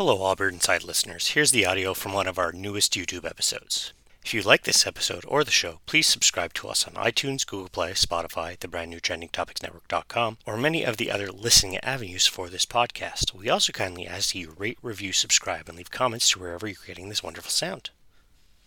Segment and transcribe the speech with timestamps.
[0.00, 1.28] Hello, All Beer Inside listeners.
[1.28, 3.92] Here's the audio from one of our newest YouTube episodes.
[4.24, 7.68] If you like this episode or the show, please subscribe to us on iTunes, Google
[7.68, 12.64] Play, Spotify, the brand new trendingtopicsnetwork.com, or many of the other listening avenues for this
[12.64, 13.34] podcast.
[13.34, 16.76] We also kindly ask that you rate, review, subscribe, and leave comments to wherever you're
[16.86, 17.90] getting this wonderful sound.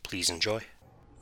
[0.04, 0.61] Please enjoy.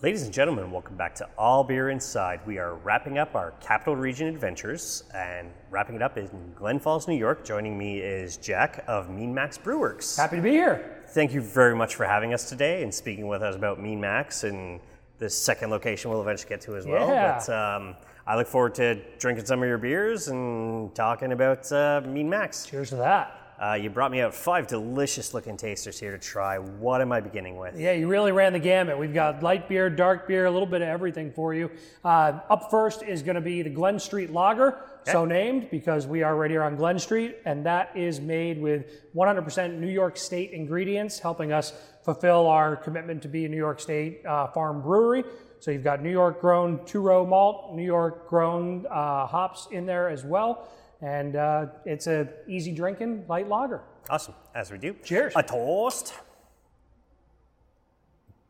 [0.03, 2.39] Ladies and gentlemen, welcome back to All Beer Inside.
[2.47, 7.07] We are wrapping up our Capital Region adventures and wrapping it up in Glen Falls,
[7.07, 7.45] New York.
[7.45, 10.17] Joining me is Jack of Mean Max Brew Works.
[10.17, 11.03] Happy to be here.
[11.09, 14.43] Thank you very much for having us today and speaking with us about Mean Max
[14.43, 14.79] and
[15.19, 17.07] this second location we'll eventually get to as well.
[17.07, 17.37] Yeah.
[17.37, 17.95] But um,
[18.25, 22.65] I look forward to drinking some of your beers and talking about uh, Mean Max.
[22.65, 23.40] Cheers to that.
[23.61, 26.57] Uh, you brought me out five delicious looking tasters here to try.
[26.57, 27.79] What am I beginning with?
[27.79, 28.97] Yeah, you really ran the gamut.
[28.97, 31.69] We've got light beer, dark beer, a little bit of everything for you.
[32.03, 36.23] Uh, up first is going to be the Glen Street Lager, so named because we
[36.23, 40.53] are right here on Glen Street, and that is made with 100% New York State
[40.53, 41.71] ingredients, helping us
[42.03, 45.23] fulfill our commitment to be a New York State uh, farm brewery.
[45.59, 49.85] So you've got New York grown two row malt, New York grown uh, hops in
[49.85, 50.67] there as well.
[51.01, 53.81] And uh, it's a easy drinking light lager.
[54.09, 54.95] Awesome, as we do.
[55.03, 55.33] Cheers.
[55.35, 56.13] A toast.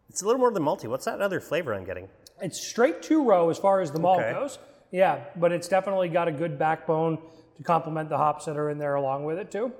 [0.09, 0.87] It's a little more than malty.
[0.87, 2.09] What's that other flavor I'm getting?
[2.41, 4.33] It's straight two row as far as the malt Okay.
[4.33, 4.59] goes.
[4.91, 7.17] Yeah, but it's definitely got a good backbone
[7.55, 9.71] to complement the hops that are in there along with it too.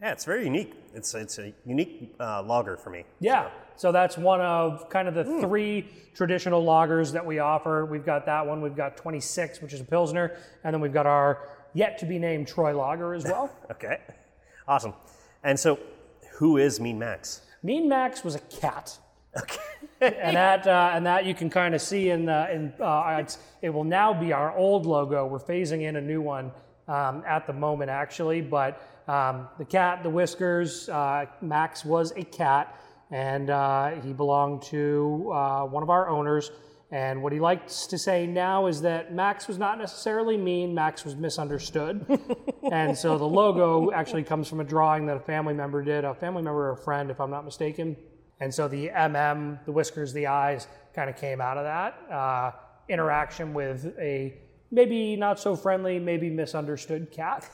[0.00, 0.74] Yeah, it's very unique.
[0.94, 3.04] It's it's a unique uh, lager for me.
[3.20, 5.40] Yeah, so that's one of kind of the Hmm.
[5.40, 7.84] three traditional lagers that we offer.
[7.84, 8.60] We've got that one.
[8.62, 11.38] We've got 26, which is a pilsner, and then we've got our
[11.74, 13.50] yet to be named Troy Lager as well.
[13.70, 13.98] Okay,
[14.66, 14.94] awesome.
[15.44, 15.78] And so,
[16.38, 17.42] who is Mean Max?
[17.62, 18.98] mean Max was a cat.
[19.36, 19.60] Okay.
[20.00, 23.38] and that uh, and that you can kind of see in the in uh, it's,
[23.62, 25.26] it will now be our old logo.
[25.26, 26.52] We're phasing in a new one
[26.86, 28.40] um, at the moment, actually.
[28.40, 32.80] But um, the cat, the whiskers, uh, Max was a cat,
[33.10, 36.50] and uh, he belonged to uh, one of our owners.
[36.90, 40.74] And what he likes to say now is that Max was not necessarily mean.
[40.74, 42.06] Max was misunderstood.
[42.72, 46.14] and so the logo actually comes from a drawing that a family member did, a
[46.14, 47.94] family member or a friend, if I'm not mistaken.
[48.40, 52.52] And so the MM, the whiskers, the eyes kind of came out of that uh,
[52.88, 54.34] interaction with a
[54.70, 57.48] maybe not so friendly, maybe misunderstood cat.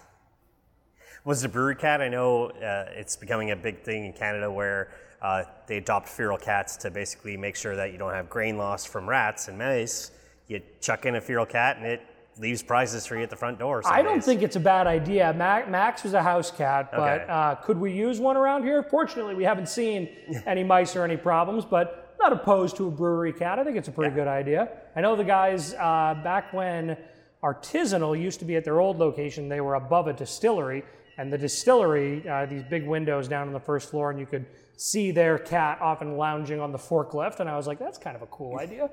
[1.25, 2.03] Was it a brewery cat?
[2.03, 4.93] I know uh, it's becoming a big thing in Canada where
[5.25, 8.85] uh, they adopt feral cats to basically make sure that you don't have grain loss
[8.85, 10.11] from rats and mice.
[10.49, 12.03] You chuck in a feral cat and it
[12.39, 13.81] leaves prizes for you at the front door.
[13.87, 14.27] I don't days.
[14.27, 15.33] think it's a bad idea.
[15.33, 17.27] Max was a house cat, but Okay.
[17.27, 18.83] uh, could we use one around here?
[18.83, 20.11] Fortunately, we haven't seen
[20.47, 23.59] any mice or any problems, but not opposed to a brewery cat.
[23.59, 24.69] I think it's a pretty good idea.
[24.95, 26.99] I know the guys uh, back when
[27.43, 30.85] Artisanal used to be at their old location, they were above a distillery,
[31.17, 34.45] and the distillery, uh, these big windows down on the first floor, and you could
[34.77, 38.23] see their cat often lounging on the forklift, and I was like, that's kind of
[38.23, 38.91] a cool idea.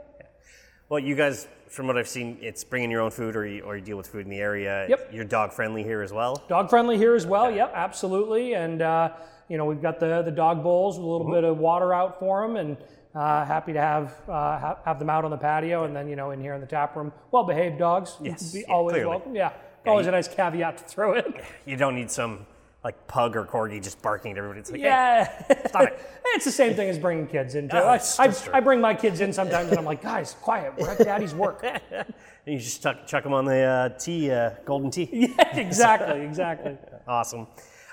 [0.89, 3.77] Well, you guys, from what I've seen, it's bringing your own food or you, or
[3.77, 4.87] you deal with food in the area.
[4.89, 5.09] Yep.
[5.13, 6.43] You're dog friendly here as well.
[6.49, 7.49] Dog friendly here as well.
[7.49, 8.55] Yep, absolutely.
[8.55, 9.13] And uh,
[9.47, 12.19] you know we've got the the dog bowls with a little bit of water out
[12.19, 12.77] for them, and
[13.15, 16.17] uh, happy to have uh, ha- have them out on the patio, and then you
[16.17, 18.17] know in here in the tap room, well behaved dogs.
[18.21, 19.09] Yes, be yeah, always clearly.
[19.09, 19.33] welcome.
[19.35, 19.53] Yeah,
[19.85, 21.33] always you- a nice caveat to throw in.
[21.65, 22.45] You don't need some
[22.83, 24.59] like pug or corgi just barking at everybody.
[24.59, 25.99] It's like, hey, Yeah, stop it.
[26.25, 27.77] it's the same thing as bringing kids in too.
[27.77, 28.33] Oh, I, I.
[28.53, 30.73] I bring my kids in sometimes, and I'm like, guys, quiet.
[30.77, 31.63] We're at daddy's work.
[31.63, 32.13] And
[32.45, 35.09] you just chuck, chuck them on the uh, Tee, uh, Golden Tee.
[35.11, 36.77] yeah, exactly, exactly.
[37.07, 37.47] Awesome.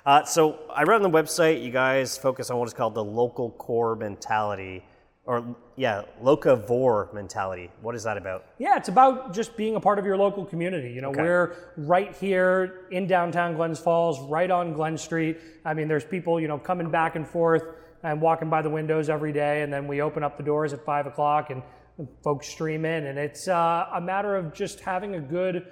[0.04, 3.02] Uh, so I read on the website you guys focus on what is called the
[3.02, 4.84] local core mentality,
[5.24, 7.70] or yeah, locavore mentality.
[7.82, 8.44] What is that about?
[8.58, 10.90] Yeah, it's about just being a part of your local community.
[10.90, 15.38] You know, we're right here in downtown Glens Falls, right on Glen Street.
[15.64, 17.62] I mean, there's people, you know, coming back and forth
[18.02, 20.84] and walking by the windows every day, and then we open up the doors at
[20.84, 21.62] five o'clock and
[22.24, 25.64] folks stream in, and it's uh, a matter of just having a good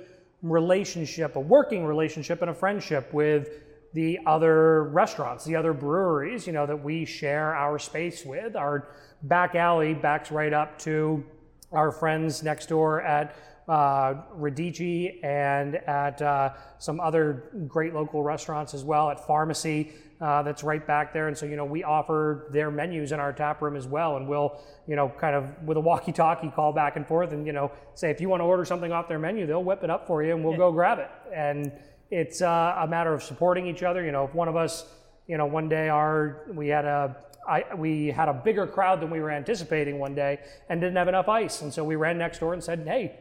[0.42, 3.48] relationship, a working relationship, and a friendship with
[3.92, 8.54] the other restaurants, the other breweries, you know, that we share our space with.
[8.54, 8.88] Our
[9.22, 11.24] back alley backs right up to
[11.72, 13.36] our friends next door at
[13.68, 20.42] uh, Radici and at uh, some other great local restaurants as well, at Pharmacy uh,
[20.42, 21.28] that's right back there.
[21.28, 24.16] And so, you know, we offer their menus in our tap room as well.
[24.16, 27.46] And we'll, you know, kind of with a walkie talkie call back and forth and,
[27.46, 29.90] you know, say if you want to order something off their menu, they'll whip it
[29.90, 31.10] up for you and we'll go grab it.
[31.34, 31.72] And
[32.10, 34.04] it's uh, a matter of supporting each other.
[34.04, 34.86] You know, if one of us,
[35.26, 37.16] you know, one day our, we had a,
[37.48, 41.08] I, we had a bigger crowd than we were anticipating one day and didn't have
[41.08, 41.62] enough ice.
[41.62, 43.18] And so we ran next door and said, hey,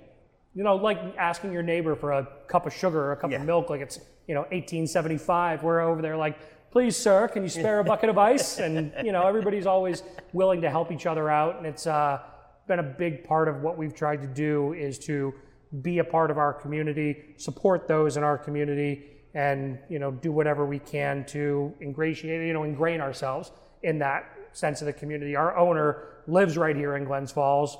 [0.53, 3.39] you know, like asking your neighbor for a cup of sugar or a cup Yeah.
[3.41, 5.63] of milk, like it's, you know, 1875.
[5.63, 6.37] We're over there like,
[6.71, 8.59] please, sir, can you spare a bucket of ice?
[8.65, 12.19] And you know, everybody's always willing to help each other out, and it's uh,
[12.67, 15.33] been a big part of what we've tried to do is to
[15.81, 19.03] be a part of our community, support those in our community,
[19.35, 23.51] and you know, do whatever we can to ingratiate, you know, ingrain ourselves
[23.85, 25.35] in that sense of the community.
[25.35, 27.77] Our owner lives right here in Glens Falls.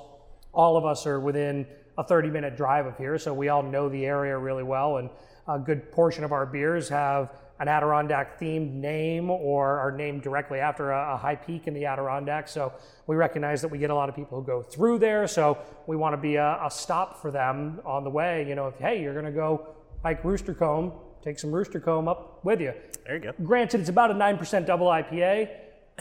[0.54, 1.66] All of us are within
[1.98, 4.98] a 30 minute drive of here, so we all know the area really well.
[4.98, 5.10] And
[5.48, 10.58] a good portion of our beers have an Adirondack themed name or are named directly
[10.58, 12.48] after a, a, high peak in the Adirondack.
[12.48, 12.72] So
[13.06, 15.26] we recognize that we get a lot of people who go through there.
[15.26, 18.46] So we want to be a, a stop for them on the way.
[18.46, 19.68] You know, if hey, you're going to go
[20.02, 20.92] hike Rooster Comb,
[21.22, 22.74] take some Rooster Comb up with you.
[23.06, 23.32] There you go.
[23.42, 25.48] Granted, it's about a 9% double IPA.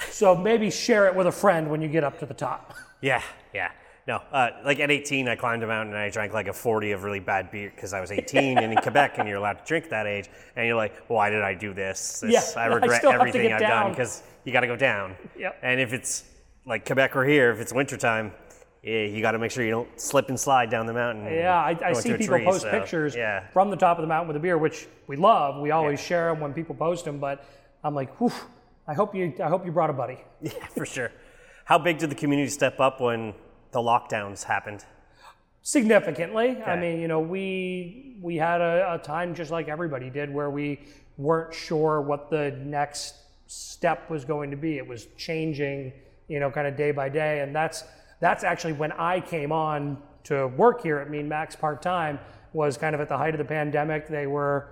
[0.09, 2.74] So maybe share it with a friend when you get up to the top.
[3.01, 3.21] Yeah,
[3.53, 3.69] yeah.
[4.07, 6.92] No, uh, like at 18, I climbed a mountain and I drank like a 40
[6.92, 9.65] of really bad beer because I was 18 and in Quebec and you're allowed to
[9.65, 10.30] drink that age.
[10.56, 12.21] And you're like, why did I do this?
[12.21, 13.83] this yeah, I regret I everything I've down.
[13.83, 15.15] done because you got to go down.
[15.38, 15.59] Yep.
[15.62, 16.24] And if it's
[16.65, 18.31] like Quebec or here, if it's wintertime,
[18.86, 21.25] yeah, you got to make sure you don't slip and slide down the mountain.
[21.25, 23.47] Yeah, I, I see people tree, post so, pictures yeah.
[23.50, 25.59] from the top of the mountain with a beer, which we love.
[25.59, 26.06] We always yeah.
[26.06, 27.45] share them when people post them, but
[27.83, 28.31] I'm like, whew,
[28.87, 30.19] I hope you, I hope you brought a buddy.
[30.41, 31.11] Yeah, for sure.
[31.65, 33.33] How big did the community step up when
[33.71, 34.85] the lockdowns happened?
[35.63, 36.49] Significantly.
[36.49, 36.63] Okay.
[36.63, 40.51] I mean, you know, we we had a, a, time just like everybody did where
[40.51, 40.79] we
[41.17, 43.15] weren't sure what the next
[43.47, 44.77] step was going to be.
[44.77, 45.91] It was changing,
[46.27, 47.83] you know, kind of day by day, and that's
[48.19, 52.19] that's actually when I came on to work here at Mean Max part time.
[52.53, 54.07] Was kind of at the height of the pandemic.
[54.07, 54.69] They were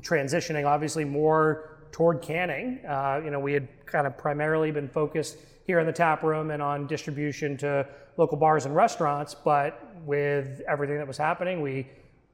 [0.00, 2.80] transitioning, obviously, more toward canning.
[2.86, 6.50] Uh, you know, we had kind of primarily been focused here in the tap room
[6.50, 11.86] and on distribution to local bars and restaurants, but with everything that was happening, we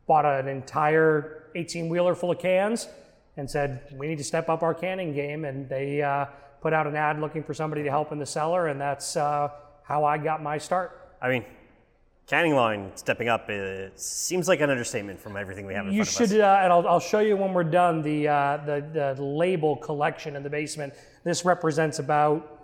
[0.06, 2.88] bought an entire 18 wheeler full of cans
[3.36, 5.44] and said, we need to step up our canning game.
[5.44, 6.26] And they uh,
[6.60, 9.48] put out an ad looking for somebody to help in the cellar, and that's uh,
[9.82, 11.14] how I got my start.
[11.20, 11.44] I mean,
[12.26, 16.04] canning line stepping up it seems like an understatement from everything we have in you
[16.04, 19.76] should, uh, and I'll, I'll, show you when we're done the, uh, the, the label
[19.76, 20.94] collection in the basement.
[21.24, 22.56] This represents about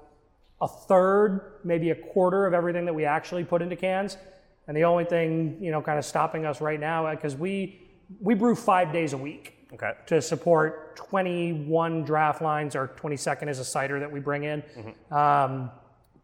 [0.60, 4.16] a third, maybe a quarter of everything that we actually put into cans.
[4.68, 7.80] And the only thing, you know, kind of stopping us right now, because we
[8.20, 9.92] we brew five days a week okay.
[10.06, 12.76] to support 21 draft lines.
[12.76, 14.62] Our 22nd is a cider that we bring in.
[14.62, 15.14] Mm-hmm.
[15.14, 15.70] Um,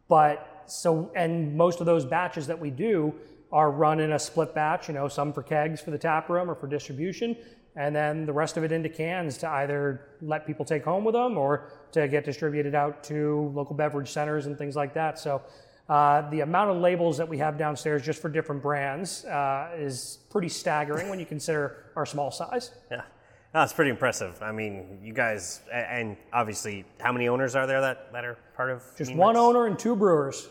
[0.09, 3.15] but so, and most of those batches that we do
[3.51, 4.89] are run in a split batch.
[4.89, 7.37] You know, some for kegs for the tap room or for distribution,
[7.77, 11.15] and then the rest of it into cans to either let people take home with
[11.15, 15.19] them or to get distributed out to local beverage centers and things like that.
[15.19, 15.43] So
[15.89, 20.19] uh, the amount of labels that we have downstairs just for different brands uh, is
[20.29, 22.73] pretty staggering when you consider our small size.
[22.91, 23.03] Yeah.
[23.55, 24.37] that's pretty impressive.
[24.43, 28.71] I mean, you guys, and obviously, how many owners are there that, that are part
[28.71, 28.83] of?
[28.99, 30.49] Just one owner and two brewers.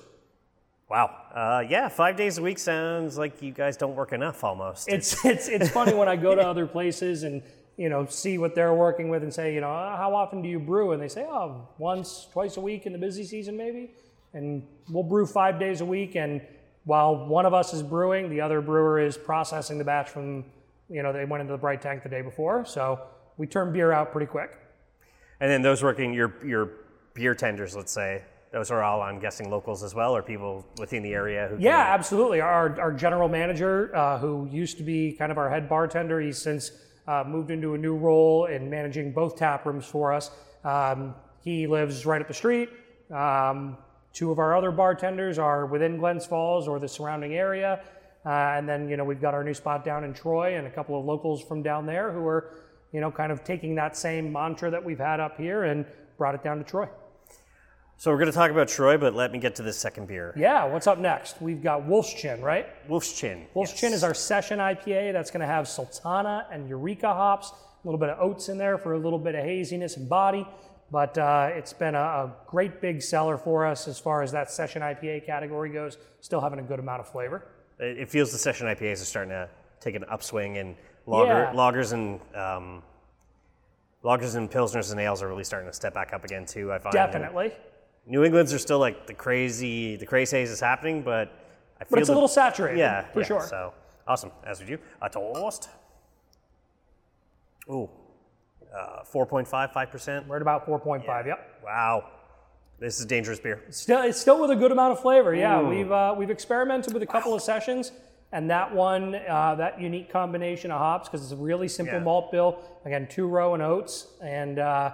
[0.89, 1.15] Wow.
[1.33, 4.87] Uh, yeah, five days a week sounds like you guys don't work enough almost.
[4.87, 7.43] It's it's it's funny when I go to other places and
[7.75, 10.49] you know see what they're working with and say you know uh, how often do
[10.49, 13.91] you brew and they say oh once twice a week in the busy season maybe
[14.33, 16.41] and we'll brew five days a week and
[16.85, 20.43] while one of us is brewing the other brewer is processing the batch from
[20.89, 22.99] you know they went into the bright tank the day before so
[23.37, 24.57] we turn beer out pretty quick.
[25.39, 26.71] And then those working your your
[27.13, 31.03] beer tenders, let's say, those are all, I'm guessing, locals as well, or people within
[31.03, 31.57] the area who.
[31.59, 32.39] Yeah, absolutely.
[32.41, 36.37] Our, our general manager, uh, who used to be kind of our head bartender, he's
[36.37, 36.71] since
[37.07, 40.31] uh, moved into a new role in managing both tap rooms for us.
[40.63, 42.69] Um, he lives right up the street.
[43.13, 43.77] Um,
[44.13, 47.81] two of our other bartenders are within Glens Falls or the surrounding area.
[48.25, 50.69] Uh, and then, you know, we've got our new spot down in Troy and a
[50.71, 52.51] couple of locals from down there who are,
[52.91, 55.85] you know, kind of taking that same mantra that we've had up here and
[56.17, 56.89] brought it down to Troy.
[57.99, 60.31] So we're going to talk about Troy, but let me get to this second beer.
[60.37, 61.41] Yeah, what's up next?
[61.41, 62.67] We've got Wolf's Chin, right?
[62.87, 63.47] Wolf's Chin.
[63.55, 63.81] Wolf's yes.
[63.81, 67.99] Chin is our session IPA that's going to have Sultana and Eureka hops, a little
[67.99, 70.47] bit of oats in there for a little bit of haziness and body.
[70.91, 74.51] But uh, it's been a, a, great big seller for us as far as that
[74.51, 75.97] session IPA category goes.
[76.21, 77.47] Still having a good amount of flavor.
[77.79, 79.49] It feels the session IPAs are starting to
[79.79, 80.75] take an upswing, and
[81.07, 81.53] lager, yeah.
[81.53, 82.83] lagers and um,
[84.03, 86.71] lagers and pilsners and ales are really starting to step back up again too.
[86.71, 87.51] I find definitely.
[88.07, 91.27] New England's are still like the crazy, the crazy haze is happening, but
[91.79, 92.79] I feel but it's the, a little saturated.
[92.79, 93.41] Yeah, for yeah, sure.
[93.41, 93.73] So
[94.07, 94.79] awesome, as would you.
[95.01, 95.69] A toast.
[97.69, 97.89] Ooh,
[98.73, 100.27] uh, 4.5, 5%.
[100.27, 101.25] We're at about 4.5, yeah.
[101.25, 101.61] yep.
[101.63, 102.05] Wow.
[102.79, 103.63] This is dangerous beer.
[103.71, 105.33] Still, it's still with a good amount of flavor.
[105.33, 107.37] Yeah, we've uh, we've experimented with a couple wow.
[107.37, 107.91] of sessions,
[108.31, 112.03] and that one, uh, that unique combination of hops, because it's a really simple yeah.
[112.03, 112.59] malt bill.
[112.85, 114.93] Again, two row and oats, and uh,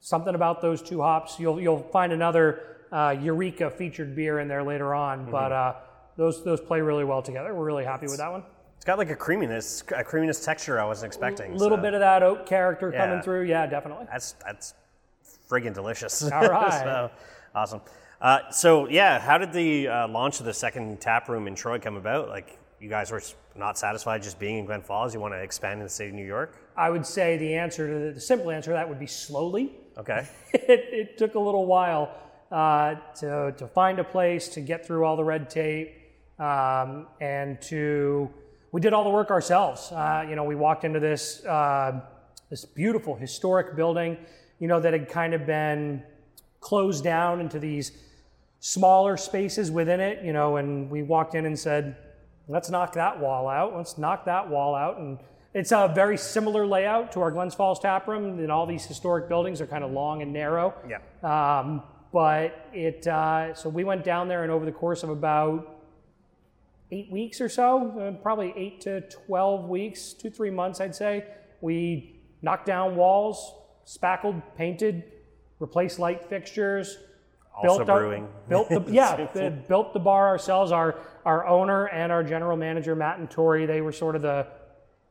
[0.00, 1.38] something about those two hops.
[1.38, 5.30] You'll you'll find another uh, Eureka featured beer in there later on, Mm-hmm.
[5.30, 5.74] but uh,
[6.16, 7.54] those those play really well together.
[7.54, 8.42] We're really happy with that one.
[8.76, 11.52] It's got like a creaminess, a creaminess texture I wasn't expecting.
[11.52, 13.42] A little so bit of that oak character coming through.
[13.42, 14.06] Yeah, definitely.
[14.10, 14.74] That's that's
[15.48, 16.22] friggin' delicious.
[16.22, 16.72] All right.
[16.82, 17.10] so,
[17.54, 17.80] awesome.
[18.22, 21.78] Uh, so yeah, how did the uh, launch of the second tap room in Troy
[21.78, 22.28] come about?
[22.28, 23.22] Like, you guys were
[23.54, 25.12] not satisfied just being in Glen Falls.
[25.12, 26.56] You want to expand in the state of New York?
[26.76, 29.74] I would say the answer to the, the simple answer to that would be slowly.
[29.98, 30.28] Okay.
[30.52, 32.14] it, it took a little while
[32.50, 35.94] uh, to, to find a place, to get through all the red tape,
[36.38, 38.30] um, and to
[38.72, 39.90] we did all the work ourselves.
[39.90, 42.00] Uh, you know, we walked into this uh,
[42.50, 44.16] this beautiful historic building,
[44.58, 46.02] you know, that had kind of been
[46.60, 47.92] closed down into these
[48.60, 50.24] smaller spaces within it.
[50.24, 51.96] You know, and we walked in and said,
[52.48, 53.76] let's knock that wall out.
[53.76, 54.98] Let's knock that wall out.
[54.98, 55.18] And
[55.52, 58.38] it's a very similar layout to our Glens Falls tap room.
[58.38, 60.74] And all these historic buildings are kind of long and narrow.
[60.88, 60.98] Yeah.
[61.22, 65.78] Um, but it, uh, so we went down there and over the course of about
[66.92, 71.24] eight weeks or so, uh, probably eight to 12 weeks, two, three months, I'd say,
[71.60, 73.54] we knocked down walls,
[73.84, 75.04] spackled, painted,
[75.60, 76.96] replaced light fixtures.
[77.56, 78.28] Also our- brewing.
[78.48, 80.72] built the yeah, the- built the bar ourselves.
[80.72, 84.46] Our our owner and our general manager Matt and Tori, they were sort of the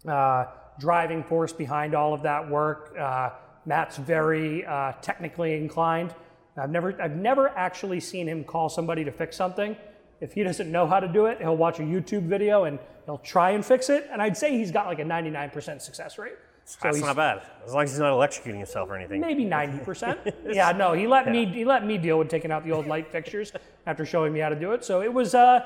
[0.08, 0.46] uh,
[0.79, 2.96] driving force behind all of that work.
[2.98, 3.32] Uh,
[3.65, 6.13] Matt's very uh, technically inclined.
[6.58, 9.75] I've never I've never actually seen him call somebody to fix something.
[10.22, 13.20] If he doesn't know how to do it, he'll watch a YouTube video and he'll
[13.20, 14.10] try and fix it.
[14.12, 16.34] And I'd say he's got like a 99% success rate.
[16.65, 17.41] So That's not bad.
[17.65, 19.22] As long as he's not electrocuting himself or anything.
[19.22, 20.34] maybe 90%.
[20.53, 23.12] yeah, no, he let me he let me deal with taking out the old light
[23.12, 23.53] fixtures
[23.88, 24.84] after showing me how to do it.
[24.84, 25.62] So it was uh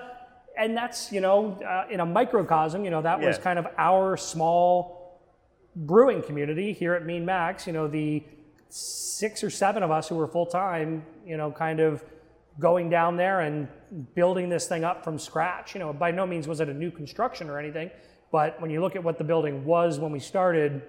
[0.58, 4.18] and that's, you know, uh, in a microcosm, you know, that was kind of our
[4.18, 5.22] small
[5.76, 8.24] brewing community here at Mean Max, you know, the
[8.70, 12.04] six or seven of us who were full time, you know, kind of
[12.60, 13.68] going down there and
[14.16, 15.74] building this thing up from scratch.
[15.74, 17.90] You know, by no means was it a new construction or anything,
[18.32, 20.84] but when you look at what the building was when we started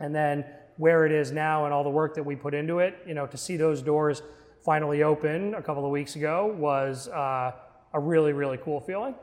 [0.00, 0.44] and then
[0.76, 3.26] where it is now and all the work that we put into it, you know,
[3.26, 4.22] to see those doors
[4.64, 7.52] finally open a couple of weeks ago was uh,
[7.94, 9.14] a really, really cool feeling.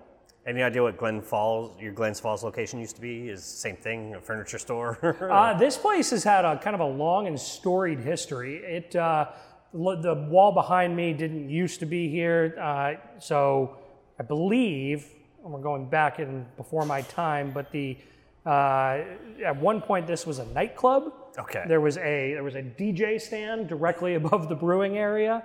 [0.47, 3.29] Any idea what Glen Falls, your Glens Falls location used to be?
[3.29, 5.17] Is same thing, a furniture store?
[5.31, 8.57] Uh, this place has had a kind of a long and storied history.
[8.57, 9.27] It uh,
[9.73, 13.77] the wall behind me didn't used to be here, uh, so
[14.19, 15.05] I believe
[15.43, 17.97] and we're going back in before my time, but the
[18.45, 19.01] uh,
[19.45, 21.13] at one point this was a nightclub.
[21.37, 21.63] Okay.
[21.67, 25.43] There was a there was a DJ stand directly above the brewing area.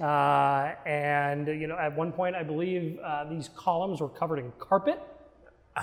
[0.00, 4.52] Uh, and you know, at one point, I believe uh, these columns were covered in
[4.58, 5.00] carpet.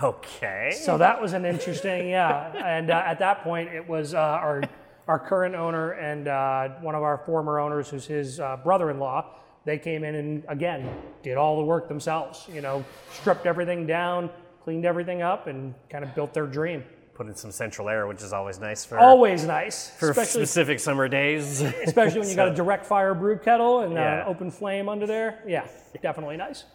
[0.01, 0.72] okay.
[0.84, 2.51] So that was an interesting, yeah.
[2.53, 4.63] And uh, at that point, it was uh, our
[5.07, 9.25] our current owner and uh, one of our former owners, who's his uh, brother-in-law.
[9.65, 10.89] They came in and again
[11.24, 12.45] did all the work themselves.
[12.51, 14.29] You know, stripped everything down,
[14.63, 16.84] cleaned everything up, and kind of built their dream.
[17.15, 21.07] Put in some central air, which is always nice for, Always nice, for specific summer
[21.07, 21.62] days.
[21.86, 24.22] especially when you got a direct fire brew kettle and uh, Yeah.
[24.22, 25.41] an open flame under there.
[25.48, 25.65] Yeah,
[26.01, 26.65] definitely nice.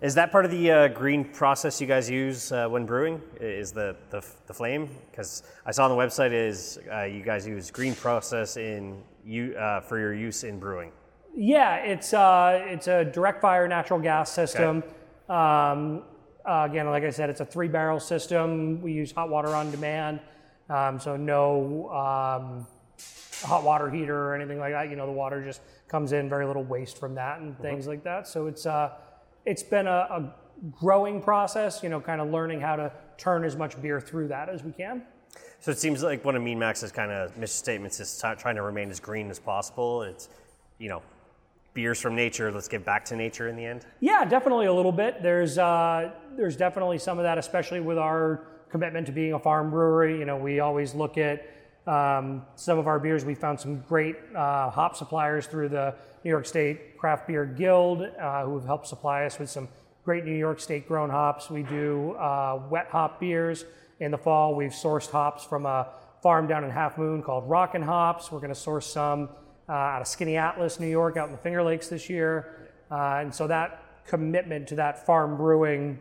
[0.00, 3.20] Is that part of the uh, green process you guys use uh, when brewing?
[3.38, 4.88] Is the the, the flame?
[5.10, 9.54] Because I saw on the website is uh, you guys use green process in you
[9.56, 10.90] uh, for your use in brewing.
[11.36, 14.82] Yeah, it's uh, it's a direct fire natural gas system.
[15.28, 16.02] Um,
[16.44, 18.80] uh, again, like I said, it's a three barrel system.
[18.82, 20.20] We use hot water on demand,
[20.68, 22.66] um, so no um,
[23.42, 24.90] hot water heater or anything like that.
[24.90, 28.02] You know, the water just comes in, very little waste from that and things like
[28.04, 28.26] that.
[28.26, 28.92] So it's uh,
[29.44, 30.34] it's been a, a
[30.70, 31.82] growing process.
[31.82, 34.72] You know, kind of learning how to turn as much beer through that as we
[34.72, 35.02] can.
[35.60, 38.56] So it seems like one of Mean Max's kind of mission statements is t- trying
[38.56, 40.02] to remain as green as possible.
[40.02, 40.28] It's
[40.78, 41.02] you know
[41.74, 42.50] beers from nature.
[42.52, 43.86] Let's give back to nature in the end.
[44.00, 45.22] Yeah, definitely a little bit.
[45.22, 49.70] There's uh, there's definitely some of that, especially with our commitment to being a farm
[49.70, 50.18] brewery.
[50.18, 51.46] You know, we always look at
[51.86, 53.24] um, some of our beers.
[53.24, 58.02] We found some great uh, hop suppliers through the New York State Craft Beer Guild,
[58.02, 59.68] uh, who have helped supply us with some
[60.04, 61.50] great New York State grown hops.
[61.50, 63.64] We do uh, wet hop beers
[64.00, 64.54] in the fall.
[64.54, 65.88] We've sourced hops from a
[66.22, 68.30] farm down in Half Moon called Rockin' Hops.
[68.30, 69.28] We're going to source some
[69.68, 72.68] uh, out of Skaneateles, New York, out in the Finger Lakes this year.
[72.90, 75.98] Uh, and so that commitment to that farm brewing,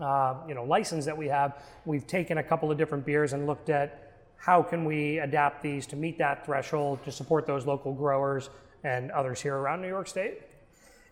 [0.00, 3.46] uh, you know, license that we have, we've taken a couple of different beers and
[3.46, 4.04] looked at
[4.36, 8.50] how can we adapt these to meet that threshold to support those local growers
[8.84, 10.42] and others here around New York State.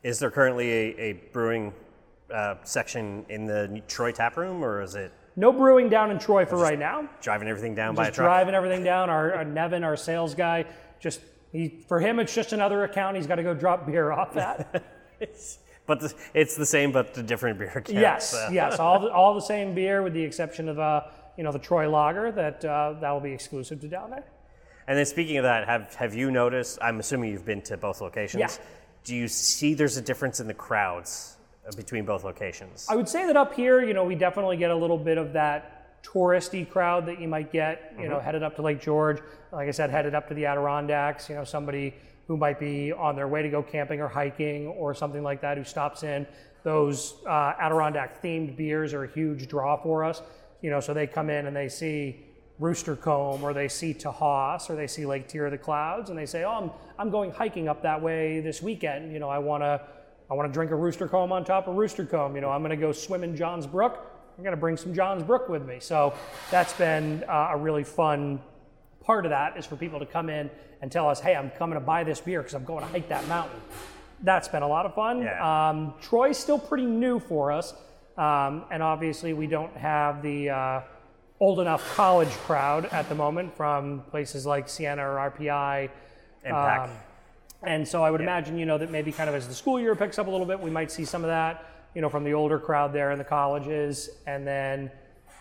[0.03, 1.73] Is there currently a, a brewing
[2.33, 6.45] uh, section in the Troy tap room, or is it No brewing down in Troy
[6.45, 7.09] for right now.
[7.21, 8.27] driving everything down by a truck?
[8.27, 9.11] driving everything down.
[9.11, 10.65] Our, our Nevin, our sales guy,
[11.01, 11.21] just
[11.53, 14.85] he, for him, it's just another account he's got to go drop beer off at.
[15.87, 17.91] but the, it's the same, but the different beer account.
[17.91, 18.49] yes, so.
[18.51, 21.03] yes, all the, all the same beer with the exception of uh,
[21.37, 24.25] you know the Troy Lager that uh, that will be exclusive to down there.
[24.89, 26.79] And then speaking of that, have have you noticed?
[26.83, 28.41] I'm assuming you've been to both locations.
[28.41, 28.65] Yeah.
[29.05, 31.37] Do you see there's a difference in the crowds
[31.67, 32.87] uh, between both locations?
[32.89, 35.33] I would say that up here, you know, we definitely get a little bit of
[35.35, 35.76] that
[36.07, 39.19] touristy crowd that you might get, you know, headed up to Lake George.
[39.53, 41.29] Like I said, headed up to the Adirondacks.
[41.29, 41.95] You know, somebody
[42.27, 45.57] who might be on their way to go camping or hiking or something like that
[45.59, 46.27] who stops in.
[46.63, 50.23] Those uh, Adirondack themed beers are a huge draw for us.
[50.63, 52.25] You know, so they come in and they see
[52.59, 56.19] Rooster Comb or they see Tahawus or they see Lake Tear of the Clouds and
[56.19, 59.13] they say, "Oh, I'm, I'm going hiking up that way this weekend.
[59.13, 59.81] You know, I want to
[60.31, 62.35] I want to drink a Rooster Comb on top of Rooster Comb.
[62.35, 64.16] You know, I'm going to go swim in Johns Brook.
[64.37, 66.15] I'm going to bring some Johns Brook with me." So
[66.51, 68.41] that's been uh, a really fun
[69.03, 70.51] part of that is for people to come in
[70.83, 73.09] and tell us, "Hey, I'm coming to buy this beer because I'm going to hike
[73.09, 73.61] that mountain."
[74.23, 75.23] That's been a lot of fun.
[75.23, 75.69] Yeah.
[75.71, 77.75] Um, Troy's still pretty new for us,
[78.17, 80.81] um, and obviously we don't have the uh,
[81.41, 85.91] old enough college crowd at the moment from places like Siena or RPI.
[86.45, 86.91] Impact.
[86.91, 86.97] Um,
[87.63, 89.95] and so I would imagine, you know, that maybe kind of as the school year
[89.97, 91.65] picks up a little bit, we might see some of that,
[91.97, 94.11] you know, from the older crowd there in the colleges.
[94.27, 94.91] And then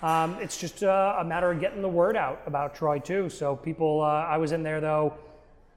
[0.01, 3.29] um, it's just uh, a matter of getting the word out about Troy too.
[3.29, 5.15] So people, uh, I was in there though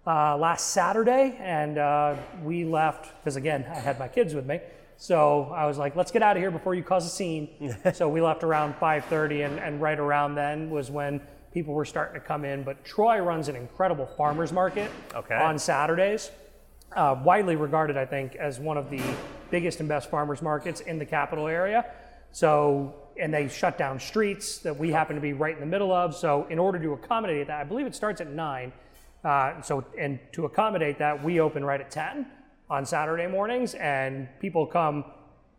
[0.07, 4.61] uh, last Saturday, and uh, we left because again I had my kids with me.
[4.99, 7.77] So I was like, let's get out of here before you cause a scene.
[7.93, 11.21] so we left around 5:30, and, and right around then was when
[11.53, 12.63] people were starting to come in.
[12.63, 15.35] But Troy runs an incredible farmers market Okay.
[15.35, 16.31] on Saturdays,
[16.95, 19.03] uh, widely regarded, I think, as one of the
[19.51, 21.87] biggest and best farmers markets in the capital area.
[22.33, 25.93] So, and they shut down streets that we happen to be right in the middle
[25.93, 26.15] of.
[26.15, 28.73] So, in order to accommodate that, I believe it starts at nine.
[29.25, 32.27] Uh, so, and to accommodate that, we open right at 10
[32.71, 35.05] on Saturday mornings, and people come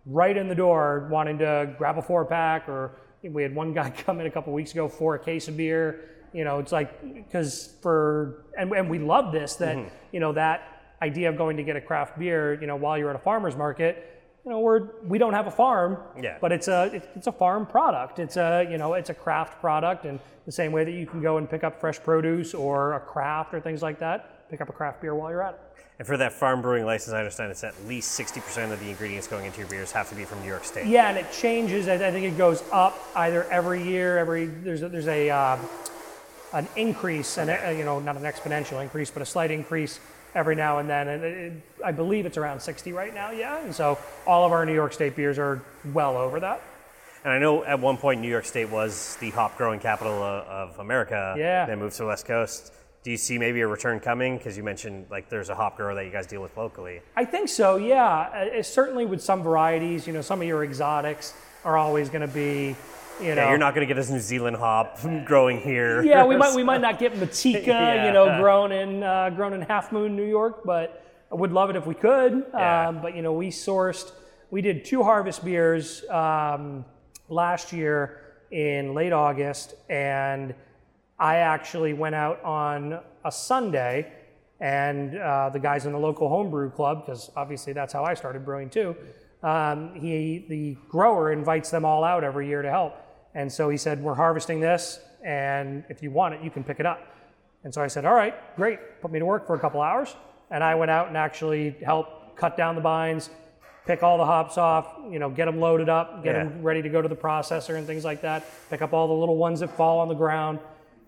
[0.05, 3.89] right in the door wanting to grab a four pack or we had one guy
[4.05, 7.01] come in a couple weeks ago for a case of beer you know it's like
[7.13, 9.77] because for and, and we love this that
[10.11, 13.09] you know that idea of going to get a craft beer you know while you're
[13.09, 16.37] at a farmer's market you know we're we don't have a farm Yeah.
[16.41, 20.05] but it's a it's a farm product it's a you know it's a craft product
[20.05, 22.99] and the same way that you can go and pick up fresh produce or a
[22.99, 25.59] craft or things like that pick up a craft beer while you're at it
[25.99, 29.27] And for that farm brewing license, I understand it's at least 60% of the ingredients
[29.27, 30.87] going into your beers have to be from New York State.
[30.87, 31.87] Yeah, and it changes.
[31.89, 34.17] I I think it goes up either every year.
[34.17, 35.57] Every there's a, there's a uh,
[36.53, 39.99] an increase, and uh, you know, not an exponential increase, but a slight increase
[40.35, 41.07] every now and then.
[41.07, 41.53] And it, it,
[41.85, 43.31] I believe it's around 60 right now.
[43.31, 45.61] Yeah, and so all of our New York State beers are
[45.93, 46.61] well over that.
[47.23, 50.45] And I know at one point New York State was the hop growing capital of,
[50.71, 51.35] of America.
[51.37, 51.65] Yeah.
[51.65, 52.71] Then moved to the West Coast.
[53.03, 54.37] Do you see maybe a return coming?
[54.37, 57.01] Because you mentioned like there's a hop grower that you guys deal with locally.
[57.15, 57.75] I think so.
[57.77, 58.05] Yeah,
[58.57, 60.05] Uh, certainly with some varieties.
[60.07, 61.33] You know, some of your exotics
[61.65, 62.75] are always going to be.
[63.21, 66.01] You know, Yeah, you're not going to get this New Zealand hop growing here.
[66.03, 68.05] yeah, we might we might not get Motueka, Yeah.
[68.07, 71.69] you know, grown in uh, grown in Half Moon, New York, but I would love
[71.69, 72.45] it if we could.
[72.53, 72.87] Yeah.
[72.87, 74.11] Um, but you know, we sourced,
[74.51, 76.85] we did two harvest beers um,
[77.27, 80.55] last year in late August, and
[81.19, 84.11] I actually went out on a Sunday,
[84.61, 88.45] and uh, the guys in the local homebrew club, because obviously that's how I started
[88.45, 88.95] brewing too.
[89.43, 92.95] Um, he, the grower, invites them all out every year to help,
[93.35, 96.79] and so he said, "We're harvesting this, and if you want it, you can pick
[96.79, 97.01] it up."
[97.63, 98.79] And so I said, "All right, great.
[99.01, 100.15] Put me to work for a couple hours."
[100.51, 103.29] And I went out and actually helped cut down the bines,
[103.85, 106.43] pick all the hops off, you know, get them loaded up, get Yeah.
[106.45, 108.43] them ready to go to the processor and things like that.
[108.69, 110.59] Pick up all the little ones that fall on the ground,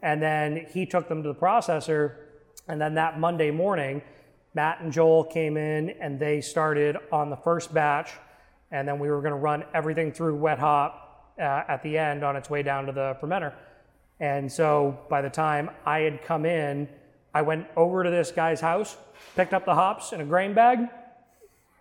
[0.01, 2.13] and then he took them to the processor.
[2.67, 4.01] And then that Monday morning,
[4.53, 8.13] Matt and Joel came in and they started on the first batch,
[8.71, 11.10] and then we were going to run everything through wet hop
[11.41, 13.53] uh, at the end on its way down to the fermenter.
[14.19, 16.87] And so by the time I had come in,
[17.33, 18.95] I went over to this guy's house,
[19.35, 20.79] picked up the hops in a grain bag,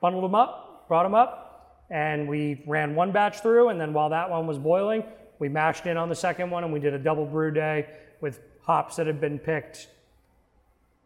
[0.01, 3.69] bundled them up, brought them up, and we ran one batch through.
[3.69, 5.05] And then while that one was boiling,
[5.39, 7.87] we mashed in on the second one and we did a double brew day
[8.21, 9.89] with hops that had been picked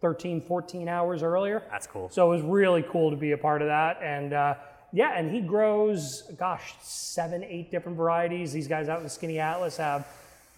[0.01, 1.63] 13, 14 hours earlier.
[1.71, 2.11] That's cool.
[2.11, 4.01] So it was really cool to be a part of that.
[4.03, 4.55] And uh,
[4.95, 8.53] yeah, and he grows, gosh, seven, eight different varieties.
[8.53, 10.07] These guys out in Skaneateles have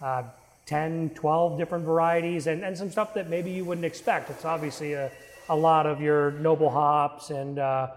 [0.01, 0.23] uh,
[0.67, 4.29] 10, 12 different varieties and, and some stuff that maybe you wouldn't expect.
[4.29, 5.11] It's obviously a,
[5.49, 7.87] a lot of your noble hops and uh,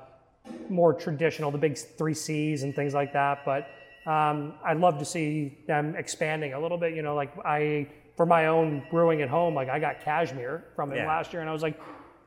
[0.70, 3.44] more traditional, the big three C's and things like that.
[3.44, 3.68] But
[4.10, 6.94] um, I'd love to see them expanding a little bit.
[6.94, 10.90] You know, like I, for my own brewing at home, like I got cashmere from
[10.90, 11.06] him Yeah.
[11.06, 11.78] last year, and I was like,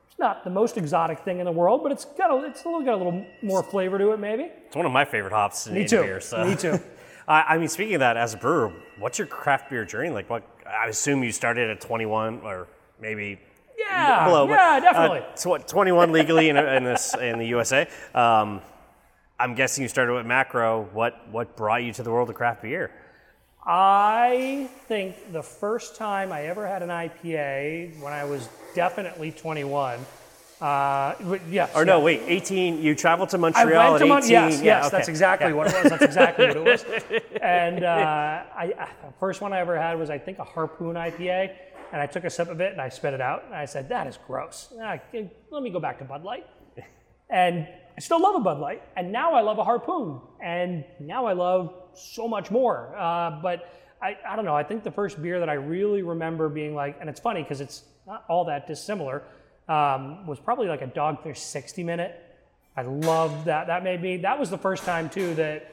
[0.08, 2.68] It's not the most exotic thing in the world, but it's got a, it's a
[2.68, 4.44] little, got a little more flavor to it, maybe.
[4.66, 6.02] It's one of my favorite hops in, Me too.
[6.02, 6.20] beer.
[6.20, 6.44] So.
[6.44, 6.78] Me too.
[7.28, 10.28] I I mean, speaking of that, as a brewer, what's your craft beer journey like?
[10.30, 12.68] What I assume you started at 21 or
[13.00, 13.40] maybe
[13.78, 14.46] Yeah, below.
[14.46, 15.20] but, yeah, definitely.
[15.20, 17.88] Uh, tw- 21 legally in, in this in the USA.
[18.14, 18.60] Um,
[19.40, 20.82] I'm guessing you started with macro.
[20.92, 22.90] What what brought you to the world of craft beer?
[23.66, 30.00] I think the first time I ever had an IPA when I was definitely 21.
[30.60, 31.14] Uh,
[31.50, 31.70] yes.
[31.74, 32.04] Or no, yeah.
[32.04, 32.82] wait, 18.
[32.82, 34.30] You traveled to I Montreal went to at Mon- 18.
[34.30, 34.96] yes, yeah, yes, okay.
[34.96, 35.54] that's exactly Yeah.
[35.54, 35.90] what it was.
[35.90, 36.84] That's exactly what it was.
[37.42, 37.88] And uh,
[38.56, 41.54] I, I, the first one I ever had was, I think, a Harpoon IPA.
[41.92, 43.44] And I took a sip of it and I spit it out.
[43.44, 44.72] And I said, that is gross.
[44.80, 44.98] Ah,
[45.50, 46.46] let me go back to Bud Light.
[47.30, 48.82] And I still love a Bud Light.
[48.96, 50.20] And now I love a Harpoon.
[50.42, 52.96] And now I love so much more.
[52.96, 54.56] Uh, but I, I don't know.
[54.56, 57.60] I think the first beer that I really remember being like, and it's funny because
[57.60, 59.22] it's not all that dissimilar,
[59.68, 62.20] um, was probably like a Dogfish 60 minute.
[62.76, 63.68] I loved that.
[63.68, 65.72] That made me, that was the first time too that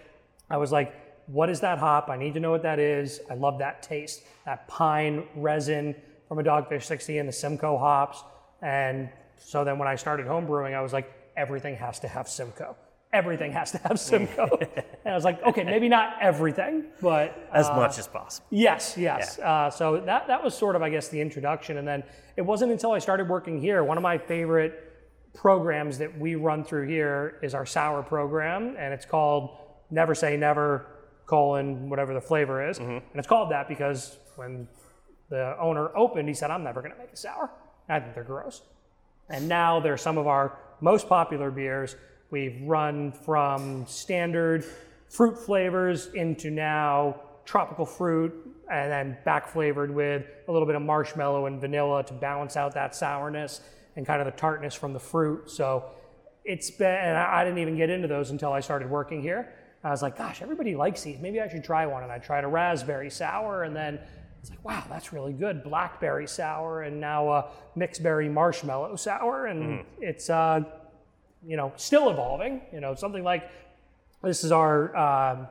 [0.49, 2.09] I was like, what is that hop?
[2.09, 3.19] I need to know what that is.
[3.29, 5.95] I love that taste, that pine resin
[6.27, 8.23] from a Dogfish 60 and the Simcoe hops.
[8.61, 12.27] And so then when I started home brewing, I was like, everything has to have
[12.27, 12.75] Simcoe.
[13.13, 14.57] Everything has to have Simcoe.
[14.59, 18.47] and I was like, okay, maybe not everything, but As uh, much as possible.
[18.49, 19.37] Yes, yes.
[19.39, 22.03] Uh, so that that was sort of, I guess, the introduction, and then
[22.37, 23.83] it wasn't until I started working here.
[23.83, 24.87] One of my favorite
[25.33, 29.57] programs that we run through here is our sour program, and it's called
[29.89, 30.85] Never Say Never
[31.25, 34.67] colon whatever the flavor is, and it's called that because when
[35.29, 37.49] the owner opened, he said, "I'm never going to make a sour.
[37.89, 38.61] I think they're gross."
[39.29, 41.95] And now they're some of our most popular beers.
[42.31, 44.65] We've run from standard
[45.09, 48.33] fruit flavors into now tropical fruit
[48.71, 52.73] and then back flavored with a little bit of marshmallow and vanilla to balance out
[52.73, 53.61] that sourness
[53.95, 55.49] and kind of the tartness from the fruit.
[55.51, 55.91] So
[56.45, 59.53] it's been, and I didn't even get into those until I started working here.
[59.83, 61.19] I was like, gosh, everybody likes these.
[61.19, 62.03] Maybe I should try one.
[62.03, 63.99] And I tried a raspberry sour and then
[64.41, 65.63] it's like, wow, that's really good.
[65.63, 69.45] Blackberry sour and now a mixed berry marshmallow sour.
[69.45, 70.63] And it's, uh,
[71.45, 72.61] you know, still evolving.
[72.73, 73.49] You know, something like
[74.23, 75.47] this is our, um,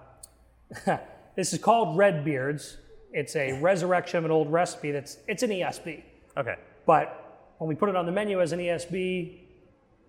[1.36, 2.78] this is called Red Beards.
[3.12, 6.02] It's a resurrection of an old recipe that's, it's an ESB.
[6.36, 6.56] Okay.
[6.84, 9.38] But when we put it on the menu as an ESB,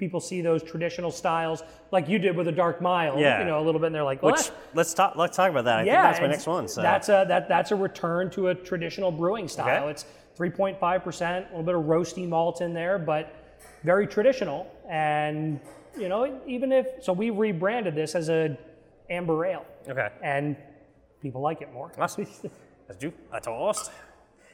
[0.02, 1.62] people see those traditional styles
[1.92, 3.40] like you did with a dark mild, Yeah.
[3.40, 5.16] you know, a little bit and they're like, well, Which let's talk.
[5.16, 5.80] Let's talk about that.
[5.80, 6.68] I yeah, think that's my next one.
[6.68, 9.84] So That's a that that's a return to a traditional brewing style.
[9.84, 9.92] Okay.
[9.92, 10.06] It's
[10.38, 13.36] 3.5 percent, a little bit of roasty malt in there, but
[13.84, 14.68] very traditional.
[14.90, 15.60] And
[15.96, 18.58] you know, even if so, we rebranded this as a
[19.12, 20.10] amber ale, okay.
[20.24, 20.56] and
[21.22, 21.92] people like it more.
[22.00, 22.26] Awesome.
[23.00, 23.92] Do a toast.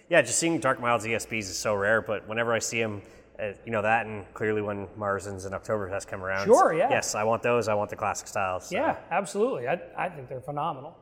[0.09, 3.01] Yeah, just seeing dark mild ESBs is so rare, but whenever I see them,
[3.41, 6.89] uh, you know that, and clearly when Marzens and Oktoberfest come around, Sure, yeah.
[6.89, 7.67] Yes, I want those.
[7.67, 8.69] I want the classic styles.
[8.69, 8.75] so.
[8.75, 9.67] Yeah, absolutely.
[9.67, 10.95] I, I think they're phenomenal.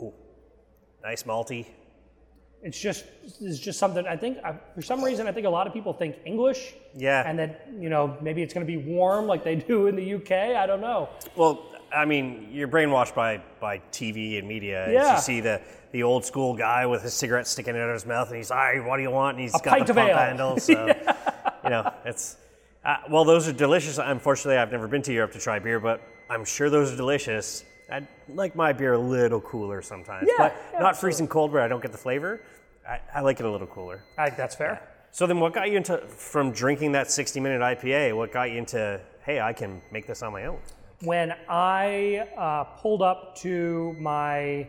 [0.00, 0.14] Ooh,
[1.02, 1.66] Nice malty.
[2.62, 3.06] It's just
[3.40, 5.94] it's just something I think I, for some reason I think a lot of people
[5.94, 6.74] think English.
[6.94, 7.22] Yeah.
[7.26, 10.14] And that you know maybe it's going to be warm like they do in the
[10.14, 10.32] UK.
[10.32, 11.08] I don't know.
[11.36, 14.86] Well, I mean, you're brainwashed by, by TV and media.
[14.86, 15.14] as Yeah.
[15.16, 15.60] You see the,
[15.92, 18.78] the old school guy with his cigarette sticking out of his mouth, and he's, "Hi,
[18.80, 20.16] what do you want?" And he's A got the of pump ale.
[20.16, 20.56] handle.
[20.58, 20.86] So,
[21.64, 22.36] you know, it's
[22.84, 23.98] uh, well, those are delicious.
[23.98, 27.64] Unfortunately, I've never been to Europe to try beer, but I'm sure those are delicious.
[27.90, 31.62] I like my beer a little cooler sometimes, Yeah, but yeah, not freezing cold where
[31.62, 32.40] I don't get the flavor.
[32.88, 34.04] I, I like it a little cooler.
[34.16, 34.80] I that's fair.
[35.10, 38.16] So then, what got you into from drinking that 60 minute IPA?
[38.16, 40.58] What got you into, hey, I can make this on my own?
[41.02, 44.68] when I uh, pulled up to my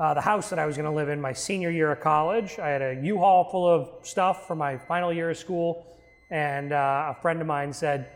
[0.00, 2.58] uh, the house that I was going to live in my senior year of college,
[2.58, 5.86] I had a U-Haul full of stuff for my final year of school,
[6.30, 8.08] and uh, a friend of mine said,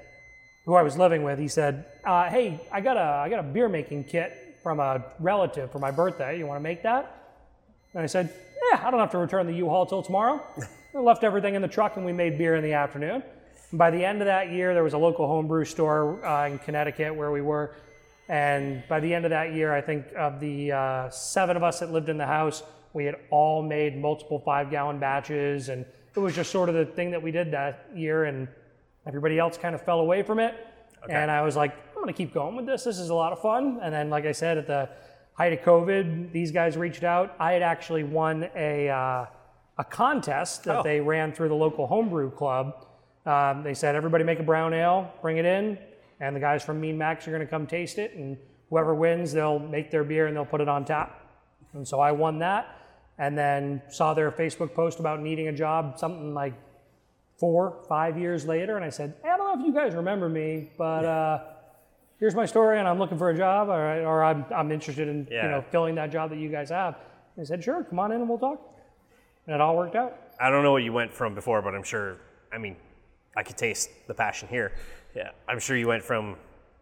[0.64, 3.42] who I was living with, he said, uh, "Hey, I got a I got a
[3.42, 6.38] beer making kit from a relative for my birthday.
[6.38, 7.34] You want to make that?"
[7.92, 8.32] And I said,
[8.70, 10.42] "Yeah, I don't have to return the U-Haul till tomorrow."
[10.94, 13.22] I left everything in the truck, and we made beer in the afternoon.
[13.70, 16.58] And by the end of that year, there was a local homebrew store uh, in
[16.60, 17.74] Connecticut where we were.
[18.28, 21.80] And by the end of that year, I think of the uh, seven of us
[21.80, 25.68] that lived in the house, we had all made multiple five gallon batches.
[25.68, 25.84] And
[26.14, 28.24] it was just sort of the thing that we did that year.
[28.24, 28.48] And
[29.06, 30.54] everybody else kind of fell away from it.
[31.10, 32.84] And I was like, I'm going to keep going with this.
[32.84, 33.78] This is a lot of fun.
[33.82, 34.88] And then, like I said, at the
[35.34, 37.34] height of COVID, these guys reached out.
[37.38, 39.26] I had actually won a, uh,
[39.76, 40.82] a contest that Oh.
[40.82, 42.86] they ran through the local homebrew club.
[43.26, 45.76] Um, they said, everybody make a brown ale, bring it in,
[46.20, 48.14] and the guys from Mean Max are going to come taste it.
[48.14, 48.36] And
[48.70, 51.20] whoever wins, they'll make their beer and they'll put it on tap.
[51.72, 52.80] And so I won that.
[53.18, 56.54] And then saw their Facebook post about needing a job, something like
[57.38, 60.28] four, five years later, and I said, hey, I don't know if you guys remember
[60.28, 61.42] me, but uh,
[62.18, 65.26] here's my story, and I'm looking for a job, or, or I'm, I'm interested in
[65.30, 65.44] Yeah.
[65.44, 66.96] you know filling that job that you guys have.
[67.36, 68.60] They said, sure, come on in and we'll talk.
[69.46, 70.16] And it all worked out.
[70.40, 72.18] I don't know what you went from before, but I'm sure.
[72.52, 72.76] I mean,
[73.36, 74.72] I could taste the passion here.
[75.14, 76.36] Yeah, I'm sure you went from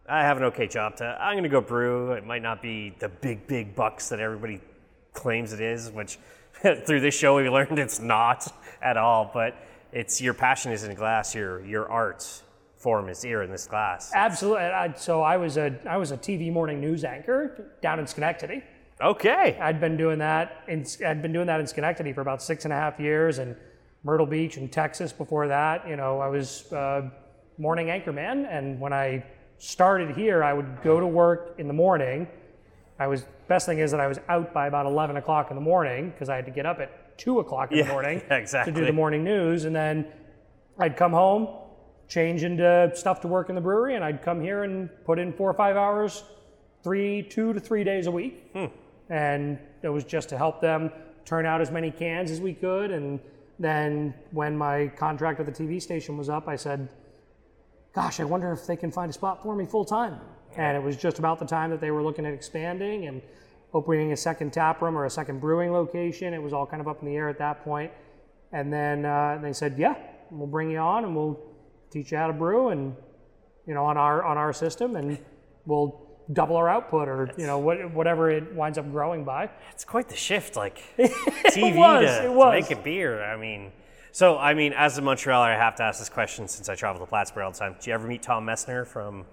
[0.07, 2.11] I have an okay job to I'm going to go brew.
[2.11, 4.59] It might not be the big, big bucks that everybody
[5.13, 6.19] claims it is, which
[6.85, 9.31] through this show we learned it's not at all.
[9.33, 9.55] But
[9.91, 11.33] it's your passion is in glass.
[11.33, 12.43] Your your art
[12.77, 14.11] form is here in this glass.
[14.13, 14.63] Absolutely.
[14.63, 18.61] I, so I was a I was a TV morning news anchor down in Schenectady.
[19.01, 19.57] Okay.
[19.59, 22.73] I'd been doing that in I'd been doing that in Schenectady for about six and
[22.73, 23.55] a half years, and
[24.03, 25.87] Myrtle Beach in Texas before that.
[25.87, 27.09] You know, I was uh,
[27.57, 29.25] morning anchorman, and when I
[29.57, 32.27] started here, I would go to work in the morning.
[32.99, 35.61] I was best thing is that I was out by about eleven o'clock in the
[35.61, 38.71] morning because I had to get up at two o'clock in Yeah, the morning to
[38.71, 40.07] do the morning news, and then
[40.79, 41.47] I'd come home,
[42.07, 45.33] change into stuff to work in the brewery, and I'd come here and put in
[45.33, 46.23] four or five hours,
[46.83, 48.49] three, two to three days a week.
[48.53, 48.65] Hmm.
[49.09, 50.91] And it was just to help them
[51.25, 52.91] turn out as many cans as we could.
[52.91, 53.19] And
[53.59, 56.89] then when my contract at the TV station was up, I said,
[57.93, 60.19] Gosh, I wonder if they can find a spot for me full time.
[60.55, 63.21] And it was just about the time that they were looking at expanding and
[63.73, 66.33] opening a second tap room or a second brewing location.
[66.33, 67.91] It was all kind of up in the air at that point.
[68.51, 69.95] And then uh, they said, "Yeah,
[70.29, 71.39] we'll bring you on, and we'll
[71.91, 72.95] teach you how to brew, and
[73.65, 75.17] you know, on our on our system, and
[75.65, 79.83] we'll double our output, or you know, what, whatever it winds up growing by." It's
[79.83, 83.23] quite the shift, like TV was, to, to make a beer.
[83.23, 83.71] I mean,
[84.13, 87.01] so I mean, as a Montrealer, I have to ask this question since I travel
[87.01, 87.75] to Plattsburgh all the time.
[87.81, 89.25] Do you ever meet Tom Messner from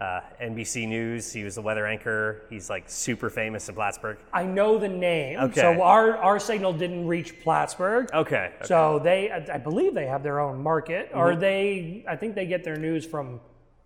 [0.00, 1.32] uh, NBC News?
[1.32, 2.42] He was the weather anchor.
[2.50, 4.18] He's like super famous in Plattsburgh.
[4.34, 5.60] I know the name, Okay.
[5.60, 8.08] so our our signal didn't reach Plattsburgh.
[8.12, 8.52] Okay.
[8.56, 8.66] okay.
[8.66, 11.40] So they, I I believe they have their own market, or Mm-hmm.
[11.40, 13.40] they, I think they get their news from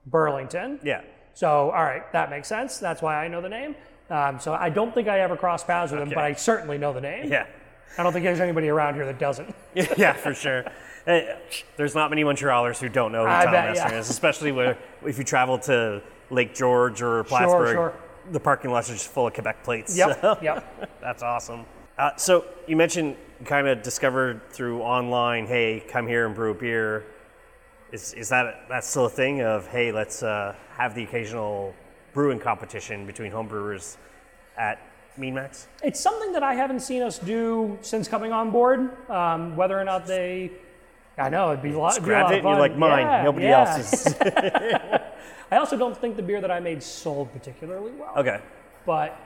[0.07, 0.81] Burlington.
[0.83, 1.03] yeah.
[1.33, 2.79] So, all right, that makes sense.
[2.79, 3.77] That's why I know the name.
[4.11, 6.17] Um, so I don't think I ever crossed paths with him, Okay.
[6.17, 7.31] but I certainly know the name.
[7.31, 7.47] Yeah.
[7.99, 9.55] I don't think there's anybody around here that doesn't.
[9.75, 10.65] yeah, for sure.
[11.77, 13.93] There's not many Montrealers who don't know who I Tom bet, yeah.
[13.95, 17.75] is, especially where, if you travel to Lake George or Plattsburgh.
[17.75, 17.95] sure.
[18.33, 19.97] The parking lots are just full of Quebec plates.
[19.97, 20.91] Yep, so- yep.
[21.01, 21.65] That's awesome.
[21.99, 26.55] Uh, so you mentioned kind of discovered through online, hey, come here and brew a
[26.55, 27.05] beer.
[27.93, 31.75] Is, is that that's still a thing of hey, let's uh, have the occasional
[32.15, 33.99] brewing competition between home brewers
[34.57, 34.81] at
[35.17, 35.67] Mean Max?
[35.83, 39.11] It's something that I haven't seen us do since coming on board.
[39.11, 40.51] Um, whether or not they,
[41.19, 41.99] I know it'd be a lot.
[41.99, 43.07] A Grabbed lot it of and you're like mine.
[43.07, 43.77] Yeah, Nobody yeah.
[43.77, 44.15] else's.
[45.51, 48.13] I also don't think the beer that I made sold particularly well.
[48.17, 48.41] okay.
[48.87, 49.19] But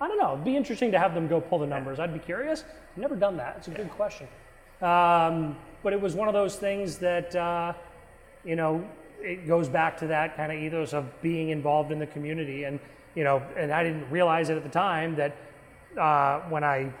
[0.00, 0.34] I don't know.
[0.34, 1.98] It'd be interesting to have them go pull the numbers.
[1.98, 2.64] I'd be curious.
[2.92, 3.56] I've never done that.
[3.58, 4.28] It's a good question.
[4.82, 7.72] Um, but it was one of those things that, uh,
[8.44, 8.86] you know,
[9.20, 12.64] it goes back to that kind of ethos of being involved in the community.
[12.64, 12.78] And,
[13.14, 15.36] you know, and I didn't realize it at the time that
[15.98, 16.92] uh, when I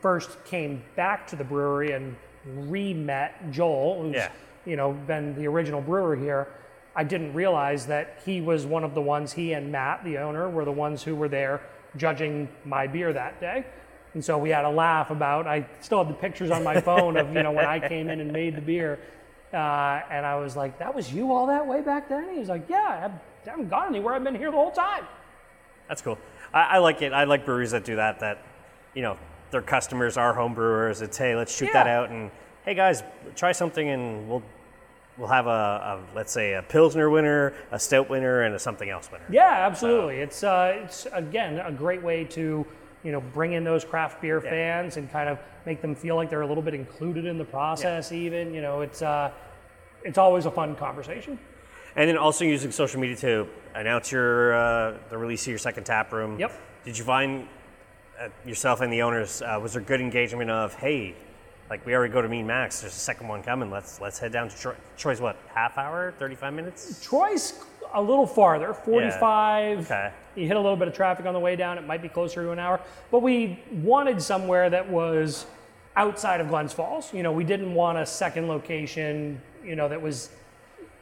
[0.00, 4.30] first came back to the brewery and re-met Joel, who's, Yeah.
[4.64, 6.48] you know, been the original brewer here,
[6.94, 10.48] I didn't realize that he was one of the ones, he and Matt, the owner,
[10.50, 11.60] were the ones who were there
[11.96, 13.64] judging my beer that day.
[14.14, 17.16] And so we had a laugh about, I still have the pictures on my phone
[17.16, 18.98] of, you know, when I came in and made the beer.
[19.54, 22.30] Uh, and I was like, that was you all that way back then?
[22.32, 24.14] He was like, yeah, I haven't- I haven't gone anywhere.
[24.14, 25.02] I've been here the whole time.
[25.88, 26.18] That's cool.
[26.52, 27.12] I, I like it.
[27.12, 28.20] I like breweries that do that.
[28.20, 28.42] That
[28.94, 29.16] you know
[29.50, 31.02] their customers are home brewers.
[31.02, 32.30] It's hey, let's shoot that out and
[32.64, 33.02] hey guys,
[33.36, 34.42] try something and we'll
[35.18, 38.88] we'll have a, a let's say a pilsner winner, a stout winner, and a something
[38.88, 39.24] else winner.
[39.30, 40.16] Yeah, absolutely.
[40.16, 42.66] It's uh, it's again a great way to
[43.04, 46.30] you know bring in those craft beer fans and kind of make them feel like
[46.30, 48.12] they're a little bit included in the process.
[48.12, 49.30] Even you know it's uh,
[50.04, 51.38] it's always a fun conversation.
[51.94, 55.84] And then also using social media to announce your uh, the release of your second
[55.84, 56.38] tap room.
[56.38, 56.52] Yep.
[56.84, 57.48] Did you find
[58.20, 61.14] uh, yourself and the owners uh, was there good engagement of hey,
[61.70, 63.70] like we already go to Mean Max, there's a second one coming.
[63.70, 64.74] Let's let's head down to Troy.
[64.96, 67.00] Troy's what half hour, thirty five minutes.
[67.02, 67.54] Troy's
[67.94, 69.80] a little farther, 45.
[69.80, 70.12] Okay.
[70.34, 71.78] You hit a little bit of traffic on the way down.
[71.78, 72.80] It might be closer to an hour.
[73.10, 75.46] But we wanted somewhere that was
[75.96, 77.12] outside of Glens Falls.
[77.12, 80.30] You know, we didn't want a second location, you know, that was,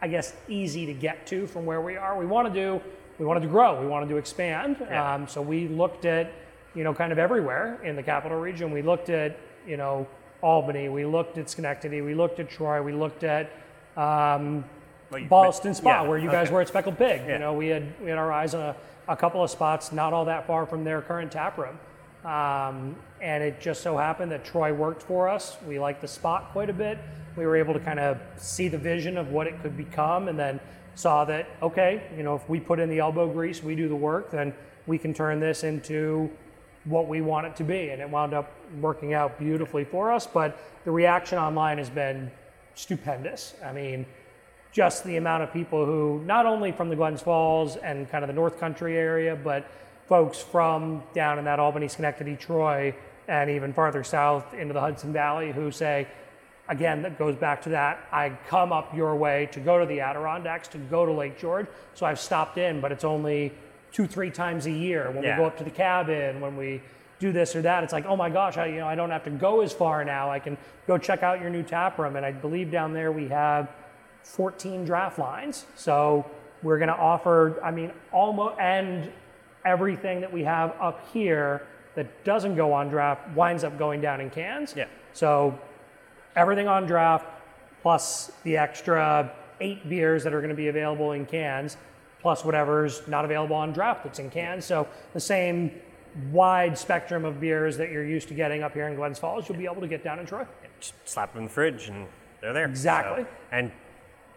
[0.02, 2.18] I guess, easy to get to from where we are.
[2.18, 2.80] We wanted to,
[3.18, 3.80] we wanted to grow.
[3.80, 4.76] We wanted to expand.
[4.80, 5.14] Yeah.
[5.14, 6.32] Um, so we looked at,
[6.74, 8.70] you know, kind of everywhere in the capital region.
[8.70, 10.06] We looked at, you know,
[10.42, 10.88] Albany.
[10.88, 12.00] We looked at Schenectady.
[12.00, 12.82] We looked at Troy.
[12.82, 13.50] We looked at
[13.96, 14.64] um,
[15.10, 16.54] Well, Spa, yeah, where you guys okay.
[16.54, 17.22] were at Speckled Pig.
[17.26, 17.32] Yeah.
[17.34, 18.76] You know, we had we had our eyes on a,
[19.08, 21.78] a couple of spots not all that far from their current tap room.
[22.24, 25.56] Um, and it just so happened that Troy worked for us.
[25.66, 26.98] We liked the spot quite a bit.
[27.36, 30.38] We were able to kind of see the vision of what it could become, and
[30.38, 30.60] then
[30.94, 33.96] saw that okay, you know, if we put in the elbow grease, we do the
[33.96, 34.52] work, then
[34.86, 36.30] we can turn this into
[36.84, 40.26] what we want it to be, and it wound up working out beautifully for us.
[40.26, 42.30] But the reaction online has been
[42.74, 43.54] stupendous.
[43.64, 44.06] I mean,
[44.72, 48.28] just the amount of people who, not only from the Glens Falls and kind of
[48.28, 49.66] the North Country area, but
[50.06, 52.94] folks from down in that Albany, Schenectady, Troy,
[53.28, 56.08] and even farther south into the Hudson Valley who say,
[56.70, 57.98] again, that goes back to that.
[58.12, 61.66] I come up your way to go to the Adirondacks, to go to Lake George.
[61.94, 63.52] So I've stopped in, but it's only
[63.92, 65.36] two, three times a year when Yeah.
[65.36, 66.80] we go up to the cabin, when we
[67.18, 67.82] do this or that.
[67.84, 70.04] It's like, oh my gosh, I, you know, I don't have to go as far
[70.04, 70.30] now.
[70.30, 70.56] I can
[70.86, 72.14] go check out your new tap room.
[72.16, 73.68] And I believe down there we have
[74.22, 75.66] 14 draft lines.
[75.74, 76.24] So
[76.62, 79.10] we're going to offer, I mean, almost, and
[79.64, 84.20] everything that we have up here that doesn't go on draft winds up going down
[84.20, 84.72] in cans.
[84.76, 84.86] Yeah.
[85.12, 85.58] So
[86.40, 87.26] everything on draft
[87.82, 91.76] plus the extra eight beers that are going to be available in cans
[92.22, 94.64] plus whatever's not available on draft that's in cans.
[94.64, 95.70] So the same
[96.32, 99.58] wide spectrum of beers that you're used to getting up here in Glens Falls, you'll
[99.58, 100.46] be able to get down in Troy.
[100.80, 102.06] Just slap them in the fridge and
[102.40, 102.64] they're there.
[102.66, 103.24] Exactly.
[103.24, 103.70] So- and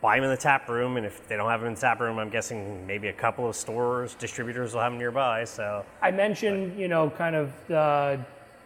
[0.01, 0.97] buy them in the tap room.
[0.97, 3.47] And if they don't have them in the tap room, I'm guessing maybe a couple
[3.47, 5.45] of stores, distributors will have them nearby.
[5.45, 8.19] So I mentioned, you know, kind of the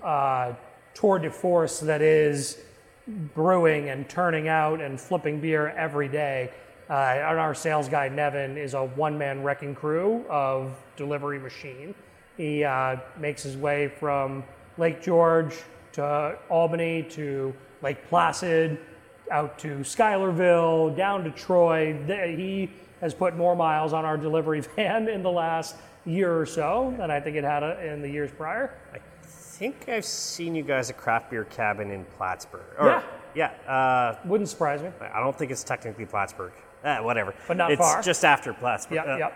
[0.03, 0.53] uh,
[0.95, 2.57] tour de force that is
[3.07, 6.51] brewing and turning out and flipping beer every day.
[6.89, 11.93] Uh, and our sales guy, Nevin, is a one man wrecking crew of delivery machine.
[12.37, 14.43] He uh, makes his way from
[14.77, 15.55] Lake George
[15.93, 18.77] to Albany to Lake Placid,
[19.31, 21.97] out to Schuylerville, down to Troy.
[22.05, 22.69] He
[23.01, 27.11] has put more miles on our delivery van in the last year or so than
[27.11, 28.73] I think it had uh, in the years prior.
[29.57, 32.61] I think I've seen you guys at Craft Beer Cabin in Plattsburgh.
[32.77, 33.01] Or,
[33.33, 33.51] Yeah.
[33.65, 33.71] Yeah.
[33.71, 34.89] Uh, Wouldn't surprise me.
[35.01, 36.51] I don't think it's technically Plattsburgh.
[36.83, 37.33] Eh, whatever.
[37.47, 38.03] But not it's far.
[38.03, 38.97] just after Plattsburgh.
[38.97, 39.33] Yep, Uh, yep.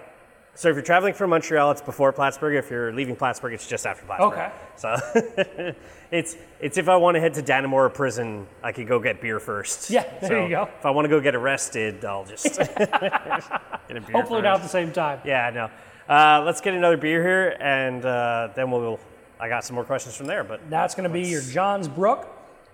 [0.53, 2.53] So if you're traveling from Montreal, it's before Plattsburgh.
[2.55, 4.33] If you're leaving Plattsburgh, it's just after Plattsburgh.
[4.33, 4.51] Okay.
[4.75, 5.73] So
[6.11, 9.39] it's it's if I want to head to Dannemora prison, I could go get beer
[9.39, 9.89] first.
[9.89, 10.69] Yeah, there So you go.
[10.77, 13.49] If I want to go get arrested, I'll just get a
[13.87, 14.01] beer.
[14.11, 15.19] Hopefully not at the same time.
[15.25, 16.13] Yeah, no.
[16.13, 18.99] Uh, let's get another beer here, and uh, then we'll.
[19.41, 22.27] I got some more questions from there, but That's going to be your Johns Brook.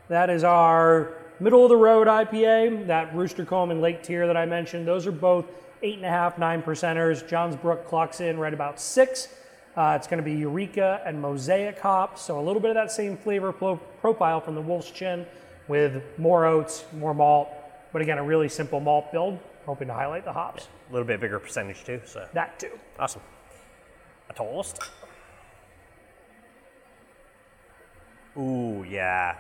[0.10, 2.88] That is our middle of the road IPA.
[2.88, 4.86] That Rooster Comb and Lake Tear that I mentioned.
[4.86, 5.45] Those are both
[5.82, 7.25] eight and a half, nine percenters.
[7.27, 9.30] Johns Brook clocks in right about six.
[9.77, 12.91] Uh, it's going to be Eureka and Mosaic hops, so a little bit of that
[12.91, 15.23] same flavor pro- profile from the Wolf's Chin,
[15.67, 17.49] with more oats, more malt,
[17.93, 19.38] but again a really simple malt build.
[19.67, 20.67] Hoping to highlight the hops.
[20.89, 22.01] a little bit bigger percentage too.
[22.06, 22.71] So That too.
[22.97, 23.21] awesome.
[24.30, 24.80] A toast.
[28.38, 29.36] Ooh, yeah.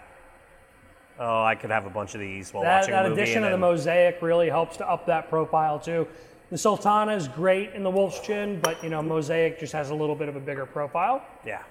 [1.19, 3.21] Oh, I could have a bunch of these while That, watching that a movie.
[3.21, 6.07] addition and of the mosaic really helps to up that profile too.
[6.51, 9.95] The Sultana is great in the Wolf's Chin, but you know mosaic just has a
[9.95, 11.23] little bit of a bigger profile.
[11.45, 11.61] Yeah.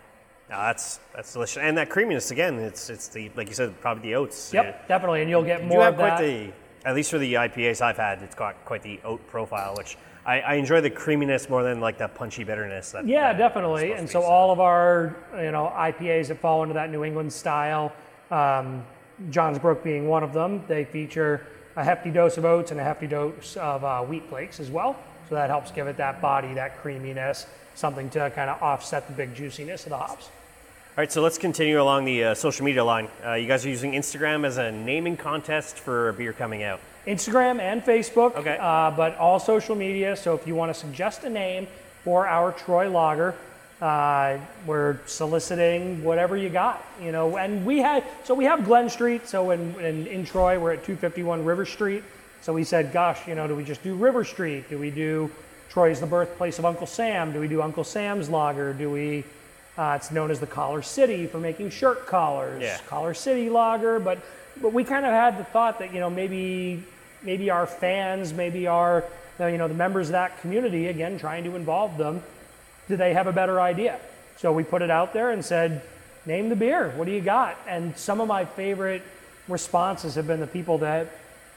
[0.51, 2.59] No, that's that's delicious, and that creaminess again.
[2.59, 4.53] It's it's the like you said, probably the oats.
[4.53, 4.87] Yep, Yeah.
[4.89, 6.23] definitely, and you'll get You more have of quite that.
[6.23, 6.53] the,
[6.85, 10.41] at least for the IPAs I've had, it's got quite the oat profile, which I,
[10.41, 12.91] I enjoy the creaminess more than like that punchy bitterness.
[12.91, 13.93] That, yeah, that definitely.
[13.93, 17.33] And supposed so all of our you know IPAs that fall into that New England
[17.33, 17.93] style,
[18.33, 18.85] um,
[19.31, 22.83] Johns Brook being one of them, they feature a hefty dose of oats and a
[22.83, 24.97] hefty dose of uh, wheat flakes as well.
[25.29, 29.13] So that helps give it that body, that creaminess, something to kind of offset the
[29.13, 30.31] big juiciness of the hops.
[30.97, 33.09] All right, so let's continue along the uh, social media line.
[33.23, 36.81] Uh, you guys are using Instagram as a naming contest for a beer coming out.
[37.07, 38.57] Instagram and Facebook, Okay.
[38.59, 40.17] uh, but all social media.
[40.17, 41.67] So if you want to suggest a name
[42.03, 43.35] for our Troy Lager,
[43.83, 47.37] uh, we're soliciting whatever you got, you know.
[47.37, 49.29] And we had, so we have Glen Street.
[49.29, 52.05] So in, in, in Troy, we're at 251 River Street.
[52.41, 54.71] So we said, gosh, you know, do we just do River Street?
[54.71, 55.31] Do we do
[55.69, 57.35] Troy's the birthplace of Uncle Sam?
[57.35, 58.73] Do we do Uncle Sam's Lager?
[58.73, 59.25] Do we,
[59.79, 62.63] uh, it's known as the Collar City for making shirt collars.
[62.63, 62.79] Yeah.
[62.87, 64.19] Collar City Lager, but
[64.61, 66.83] but we kind of had the thought that you know maybe
[67.23, 69.05] maybe our fans, maybe our
[69.39, 72.23] you know the members of that community, again trying to involve them,
[72.89, 73.99] do they have a better idea?
[74.37, 75.83] So we put it out there and said,
[76.27, 76.91] name the beer.
[76.97, 77.57] What do you got?
[77.67, 79.03] And some of my favorite
[79.49, 81.09] responses have been the people that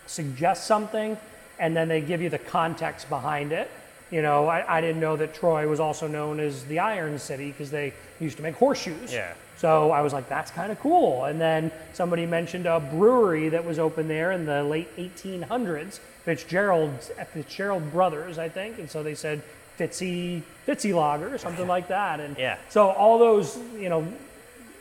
[0.06, 1.18] suggest something
[1.60, 3.70] and then they give you the context behind it.
[4.12, 7.52] You know, I, I didn't know that Troy was also known as the Iron City
[7.52, 9.14] because they used to make horseshoes.
[9.14, 9.34] Yeah.
[9.58, 11.26] So I was like, that's kind of cool.
[11.26, 16.92] And then somebody mentioned a brewery that was open there in the late 1800s, Fitzgerald,
[17.34, 18.80] Fitzgerald Brothers, I think.
[18.80, 19.44] And so they said
[19.78, 22.20] Fitzy, Fitzy Lager or something like that.
[22.20, 22.58] And Yeah.
[22.70, 24.08] so all those, you know,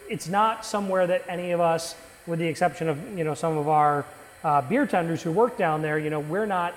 [0.08, 1.94] it's not somewhere that any of us,
[2.26, 4.04] with the exception of, you know, some of our
[4.44, 6.72] uh, beer tenders who work down there, you know, we're not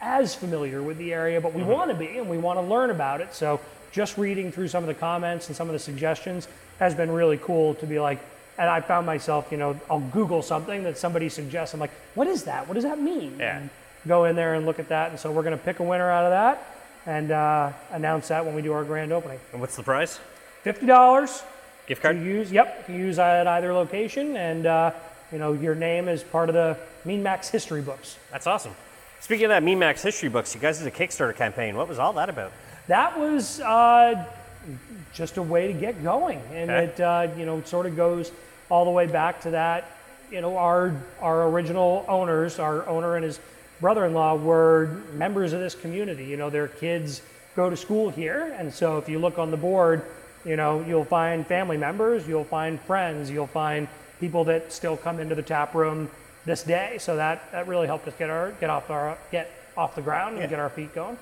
[0.00, 2.90] as familiar with the area, but we want to be and we want to learn
[2.90, 3.34] about it.
[3.34, 6.46] So just reading through some of the comments and some of the suggestions
[6.78, 8.20] has been really cool to be like,
[8.58, 11.74] and I found myself, you know, I'll Google something that somebody suggests.
[11.74, 12.66] I'm like, what is that?
[12.68, 13.36] What does that mean?
[13.38, 13.58] Yeah.
[13.58, 13.70] And
[14.06, 15.10] go in there and look at that.
[15.10, 16.74] And so we're going to pick a winner out of that
[17.06, 19.38] and uh, announce that when we do our grand opening.
[19.52, 20.18] And what's the prize?
[20.62, 21.42] Fifty dollars
[21.86, 22.18] Gift to card?
[22.18, 22.52] use.
[22.52, 24.90] Yep, to use at either location, and uh,
[25.32, 28.18] you know your name is part of the Mean Max history books.
[28.30, 28.74] That's awesome.
[29.20, 31.76] Speaking of that Mean Max history books, you guys did a Kickstarter campaign.
[31.76, 32.52] What was all that about?
[32.86, 34.24] That was uh,
[35.12, 36.84] just a way to get going, and Okay.
[36.84, 38.32] it uh, you know sort of goes
[38.70, 39.84] all the way back to that.
[40.30, 43.40] You know, our our original owners, our owner and his
[43.80, 46.24] brother-in-law were members of this community.
[46.24, 47.22] You know, their kids
[47.56, 50.02] go to school here, and so if you look on the board,
[50.44, 53.88] you know you'll find family members, you'll find friends, you'll find
[54.20, 56.10] people that still come into the tap room
[56.48, 56.96] this day.
[56.98, 60.34] So that that really helped us get our get off our get off the ground
[60.34, 60.48] and Yeah.
[60.48, 61.16] get our feet going.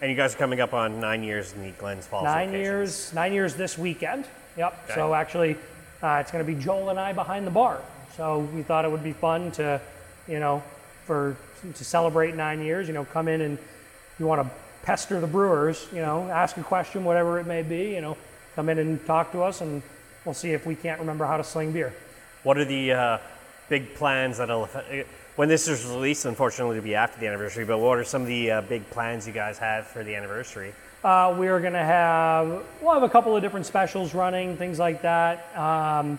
[0.00, 2.62] And you guys are coming up on nine years in the Glens Falls Nine locations.
[2.64, 4.24] years, nine years this weekend.
[4.56, 4.76] Yep.
[4.84, 4.94] Okay.
[4.94, 5.56] So actually,
[6.02, 7.80] uh, it's going to be Joel and I behind the bar.
[8.16, 9.80] So we thought it would be fun to,
[10.26, 10.62] you know,
[11.06, 11.36] for
[11.74, 12.88] to celebrate nine years.
[12.88, 13.58] You know, come in and
[14.18, 14.50] you want to
[14.82, 15.86] pester the brewers.
[15.92, 17.94] You know, ask a question, whatever it may be.
[17.94, 18.16] You know,
[18.56, 19.82] come in and talk to us, and
[20.24, 21.92] we'll see if we can't remember how to sling beer.
[22.42, 23.18] What are the uh,
[23.68, 24.66] big plans that'll
[25.36, 26.24] when this is released?
[26.24, 27.64] Unfortunately, it'll be after the anniversary.
[27.64, 30.72] But what are some of the uh, big plans you guys have for the anniversary?
[31.02, 34.78] Uh, we are going to have, we'll have a couple of different specials running, things
[34.78, 35.54] like that.
[35.54, 36.18] Um,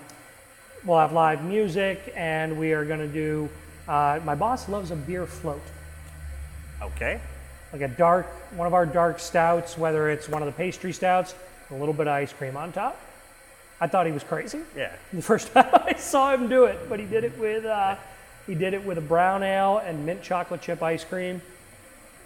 [0.85, 3.49] we'll have live music, and we are going to do,
[3.87, 5.61] uh, my boss loves a beer float,
[6.83, 7.19] Okay.
[7.73, 11.33] like a dark, one of our dark stouts, whether it's one of the pastry stouts,
[11.71, 12.99] a little bit of ice cream on top.
[13.81, 14.91] I thought he was crazy Yeah.
[15.11, 17.95] the first time I saw him do it, but he did it with, uh,
[18.47, 21.41] he did it with a brown ale and mint chocolate chip ice cream,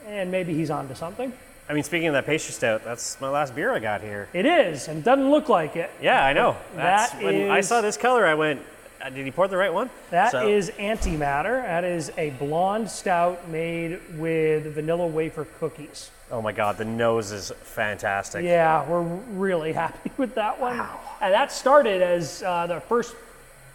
[0.07, 1.33] and maybe he's onto something.
[1.69, 4.27] I mean, speaking of that pastry stout, that's my last beer I got here.
[4.33, 5.91] It is, and doesn't look like it.
[6.01, 6.57] Yeah, I know.
[6.75, 8.61] That That's when I saw this color, I went,
[9.01, 9.89] uh, did he pour the right one?
[10.09, 11.61] That So- is antimatter.
[11.61, 16.09] That is a blonde stout made with vanilla wafer cookies.
[16.31, 18.43] Oh my God, the nose is fantastic.
[18.45, 20.77] Yeah, we're really happy with that one.
[20.77, 20.99] Wow.
[21.21, 23.15] And that started as uh, the first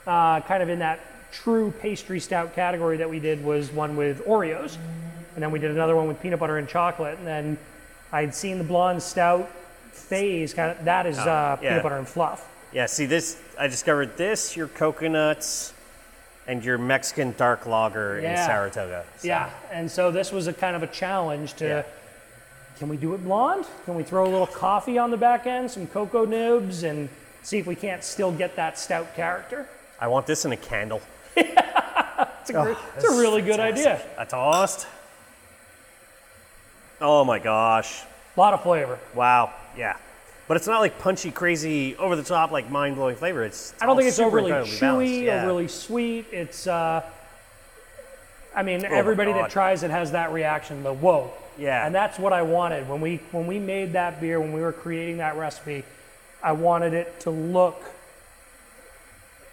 [0.07, 1.01] uh, kind of in that
[1.33, 4.77] true pastry stout category that we did was one with Oreos.
[5.35, 7.19] And then we did another one with peanut butter and chocolate.
[7.19, 7.59] And then
[8.13, 9.51] I'd seen the blonde stout
[9.91, 11.71] phase, kind of, that is uh, Oh, yeah.
[11.71, 12.49] peanut butter and fluff.
[12.73, 15.73] Yeah, see this, I discovered this, your coconuts,
[16.47, 19.05] and your Mexican dark lager in Saratoga.
[19.19, 21.83] So- Yeah, and so this was a kind of a challenge to Yeah.
[22.79, 23.67] Can we do it blonde?
[23.85, 27.09] Can we throw a little coffee on the back end, some cocoa nibs, and
[27.43, 29.69] see if we can't still get that stout character?
[30.01, 31.01] I want this in a candle.
[32.41, 34.03] It's a, gr- it's a really good idea.
[34.19, 34.87] A toast.
[37.01, 38.03] Oh my gosh.
[38.37, 38.99] A lot of flavor.
[39.15, 39.51] Wow.
[39.79, 39.97] Yeah.
[40.47, 43.45] But it's not like punchy, crazy, over the top, like mind blowing flavor.
[43.45, 45.23] It's, I don't think it's overly chewy.
[45.25, 45.43] Yeah.
[45.43, 46.27] overly sweet.
[46.33, 47.03] It's, uh,
[48.57, 51.31] I mean, everybody that Oh tries it has that reaction, the whoa.
[51.59, 51.87] Yeah.
[51.87, 54.73] And that's what I wanted when we when we made that beer, when we were
[54.73, 55.85] creating that recipe.
[56.43, 57.83] I wanted it to look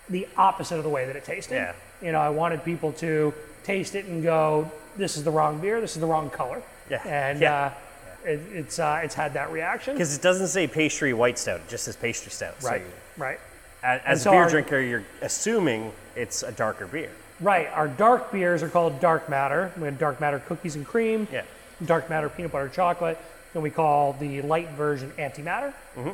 [0.10, 1.56] the opposite of the way that it tasted.
[1.56, 1.74] Yeah.
[2.02, 3.34] You know, I wanted people to
[3.64, 5.80] taste it and go, "This is the wrong beer.
[5.82, 7.02] This is the wrong color." Yeah.
[7.08, 7.66] And Yeah.
[7.66, 9.94] Uh, it, it's uh, it's had that reaction.
[9.96, 12.62] Because it doesn't say pastry white stout, it just says pastry stout.
[12.62, 12.82] So Right.
[12.82, 12.88] you-
[13.24, 13.40] Right.
[13.84, 17.10] a- as so a beer our- drinker, you're assuming it's a darker beer.
[17.42, 17.68] Right.
[17.74, 19.72] Our dark beers are called dark matter.
[19.78, 21.28] We have dark matter cookies and cream.
[21.32, 21.44] Yeah.
[21.86, 23.18] Dark matter peanut butter chocolate.
[23.54, 25.74] Then we call the light version antimatter.
[25.96, 26.12] Mm-hmm.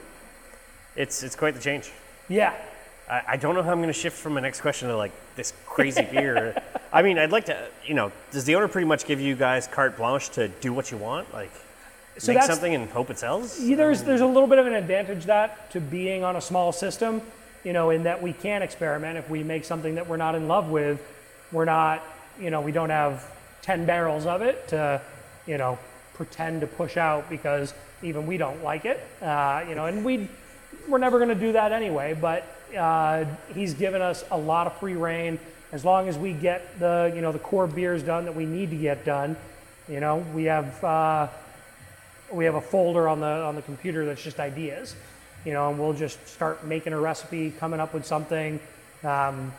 [0.96, 1.92] It's, it's quite the change.
[2.30, 2.54] Yeah.
[3.10, 5.12] I, I don't know how I'm going to shift from my next question to like
[5.36, 6.62] this crazy beer.
[6.94, 9.68] I mean, I'd like to, you know, does the owner pretty much give you guys
[9.68, 11.32] carte blanche to do what you want?
[11.34, 11.52] Like,
[12.18, 13.60] So make something and hope it sells?
[13.60, 16.72] Yeah, There's there's a little bit of an advantage that to being on a small
[16.72, 17.22] system,
[17.66, 19.18] you know, in that we can experiment.
[19.18, 21.02] If we make something that we're not in love with,
[21.52, 22.04] we're not,
[22.40, 23.30] you know, we don't have
[23.62, 25.02] ten barrels of it to,
[25.46, 25.78] you know,
[26.14, 30.28] pretend to push out because even we don't like it, uh, you know, and we
[30.88, 32.14] we're never going to do that anyway.
[32.20, 32.44] But
[32.78, 35.40] uh, he's given us a lot of free reign
[35.72, 38.70] as long as we get the you know the core beers done that we need
[38.72, 39.36] to get done.
[39.88, 40.84] You know, we have.
[40.84, 41.28] Uh,
[42.32, 44.96] we have a folder on the on the computer that's just ideas,
[45.46, 48.60] you know, and we'll just start making a recipe, coming up with something.
[49.04, 49.54] Um,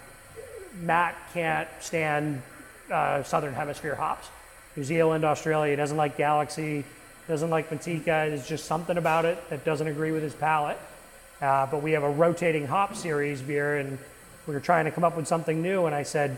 [0.81, 2.43] Matt can't stand
[2.91, 4.29] uh, Southern Hemisphere hops.
[4.76, 6.85] New Zealand, Australia, he doesn't like Galaxy,
[7.26, 8.05] doesn't like Motueka.
[8.05, 10.79] There's just something about it that doesn't agree with his palate.
[11.41, 13.99] Uh, but we have a rotating hop series beer, and
[14.47, 15.87] we were trying to come up with something new.
[15.87, 16.37] And I said,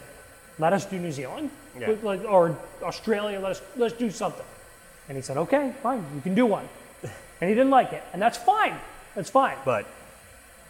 [0.58, 1.94] let us do New Zealand, Yeah.
[2.02, 3.40] Like- or Australia.
[3.40, 4.44] Let us let's do something.
[5.08, 6.68] And he said, okay, fine, you can do one.
[7.40, 8.76] And he didn't like it, and that's fine.
[9.14, 9.56] That's fine.
[9.64, 9.86] But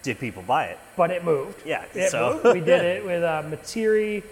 [0.03, 0.79] did people buy it?
[0.97, 1.63] But it moved.
[1.67, 2.59] Yeah, it so- moved.
[2.59, 4.23] We did it with uh, Matiri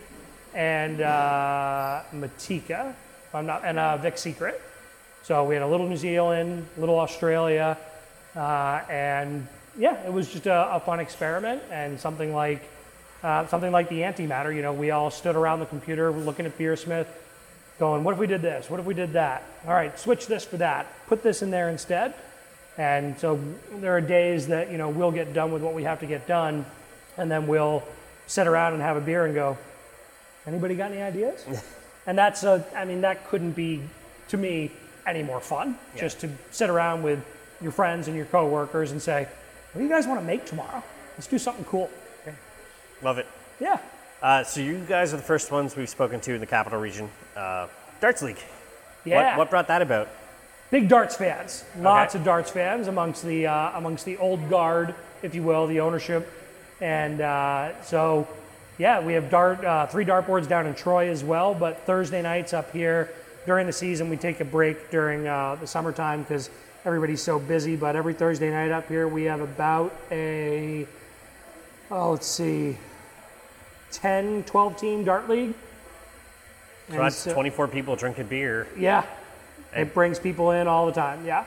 [0.54, 2.94] and uh, Motueka,
[3.34, 4.60] I'm not, and uh, Vic Secret.
[5.22, 7.76] So we had a little New Zealand, little Australia,
[8.34, 9.46] uh, and
[9.76, 12.62] yeah, it was just a, a fun experiment and something like
[13.22, 14.54] uh, something like the antimatter.
[14.54, 17.06] You know, we all stood around the computer looking at Beersmith,
[17.78, 18.70] going, "What if we did this?
[18.70, 19.42] What if we did that?
[19.66, 20.86] All right, switch this for that.
[21.08, 22.14] Put this in there instead."
[22.78, 23.40] And so
[23.80, 26.26] there are days that you know we'll get done with what we have to get
[26.26, 26.64] done,
[27.16, 27.82] and then we'll
[28.28, 29.58] sit around and have a beer and go,
[30.46, 31.44] "Anybody got any ideas?"
[32.06, 33.82] and that's a, I mean, that couldn't be
[34.28, 34.70] to me
[35.06, 35.76] any more fun.
[35.96, 37.24] Just to sit around with
[37.60, 39.26] your friends and your coworkers and say,
[39.72, 40.82] "What do you guys want to make tomorrow?
[41.16, 41.90] Let's do something cool."
[43.02, 43.26] Love it.
[43.60, 43.78] Yeah.
[44.22, 47.08] Uh, so you guys are the first ones we've spoken to in the capital region.
[47.36, 47.68] Uh,
[48.00, 48.38] Darts League.
[49.04, 49.30] Yeah.
[49.30, 50.08] What, what brought that about?
[50.70, 51.64] Big darts fans.
[51.78, 52.18] Lots Okay.
[52.20, 56.30] of darts fans amongst the uh, amongst the old guard, if you will, the ownership,
[56.80, 58.28] and uh, so
[58.76, 61.54] yeah, we have dart uh, three dartboards down in Troy as well.
[61.54, 63.10] But Thursday nights up here
[63.46, 66.50] during the season, we take a break during uh, the summertime because
[66.84, 67.74] everybody's so busy.
[67.74, 70.86] But every Thursday night up here, we have about a
[71.90, 72.76] oh, let's see,
[73.92, 75.54] 10, 12 team dart league.
[76.88, 78.66] So And that's so- 24 people drinking beer.
[78.76, 79.04] yeah.
[79.72, 81.24] And- It brings people in all the time.
[81.24, 81.44] Yeah.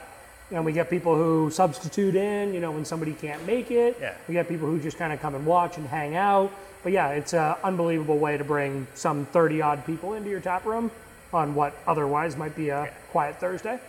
[0.52, 3.98] And we get people who substitute in, you know, when somebody can't make it.
[4.02, 4.14] Yeah.
[4.28, 6.52] We get people who just kind of come and watch and hang out.
[6.84, 10.66] But yeah, it's an unbelievable way to bring some 30 odd people into your tap
[10.66, 10.92] room
[11.32, 13.80] on what otherwise might be a quiet Thursday.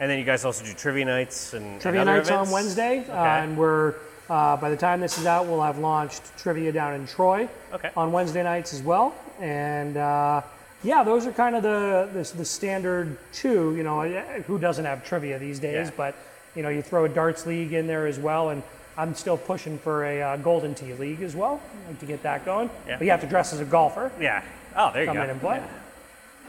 [0.00, 2.48] And then you guys also do trivia nights and and Trivia other nights events?
[2.48, 3.00] on Wednesday.
[3.00, 3.12] Okay.
[3.12, 3.94] Uh, and we're,
[4.30, 7.90] uh, by the time this is out, we'll have launched trivia down in Troy Okay.
[7.96, 9.12] on Wednesday nights as well.
[9.40, 10.40] And uh,
[10.82, 13.74] yeah, those are kind of the, the, the standard two.
[13.76, 15.88] You know, eh, who doesn't have trivia these days?
[15.88, 15.92] Yeah.
[15.96, 16.14] But,
[16.54, 18.50] you know, you throw a darts league in there as well.
[18.50, 18.62] And
[18.96, 22.44] I'm still pushing for a uh, Golden Tee league as well like to get that
[22.44, 22.70] going.
[22.86, 22.98] Yeah.
[22.98, 24.12] But you have to dress as a golfer.
[24.20, 24.42] Yeah.
[24.76, 25.22] Oh, there you Come go.
[25.24, 25.62] in and play.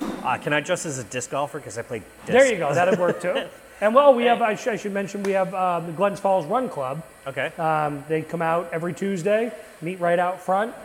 [0.02, 1.60] Uh, can I dress as a disc golfer?
[1.60, 2.28] Because I play disc.
[2.28, 2.74] There you go.
[2.74, 3.48] That'd work too.
[3.82, 6.46] And well, we have, I, sh- I should mention, we have uh, the Glens Falls
[6.46, 7.02] Run Club.
[7.26, 7.46] Okay.
[7.58, 10.76] Um, they come out every Tuesday, meet right out front.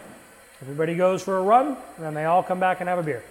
[0.63, 3.25] Everybody goes for a run, and then they all come back and have a beer.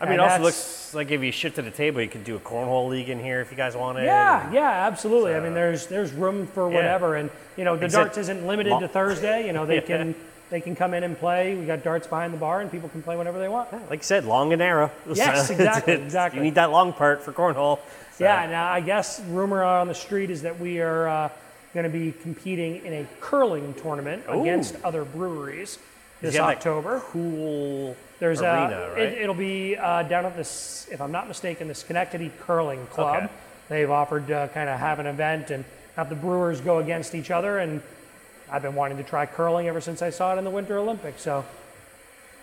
[0.00, 2.24] I mean, and it also looks like if you shift to the table, you could
[2.24, 4.06] do a cornhole league in here if you guys want wanted.
[4.06, 5.34] Yeah, yeah, absolutely.
[5.34, 6.76] I mean, there's there's room for Yeah.
[6.76, 9.46] whatever, and you know, the Except darts isn't limited to Thursday.
[9.46, 9.80] You know, they Yeah.
[9.82, 10.14] can
[10.50, 11.54] they can come in and play.
[11.54, 13.72] We got darts behind the bar, and people can play whenever they want.
[13.88, 14.90] Like you said, long and narrow.
[15.12, 16.38] Yes, So exactly, exactly.
[16.38, 17.78] You need that long part for cornhole.
[18.16, 21.28] So- Yeah, now I guess rumor on the street is that we are uh,
[21.72, 24.42] going to be competing in a curling tournament Ooh.
[24.42, 25.78] against other breweries
[26.20, 27.00] this You have that October.
[27.10, 29.02] Cool There's arena, a, right?
[29.02, 33.24] it, it'll be uh, down at this, if I'm not mistaken, the Schenectady Curling Club.
[33.24, 33.32] Okay.
[33.68, 35.62] They've offered to kind of have an event and
[35.96, 37.58] have the brewers go against each other.
[37.58, 37.82] And
[38.50, 41.20] I've been wanting to try curling ever since I saw it in the Winter Olympics.
[41.20, 41.44] So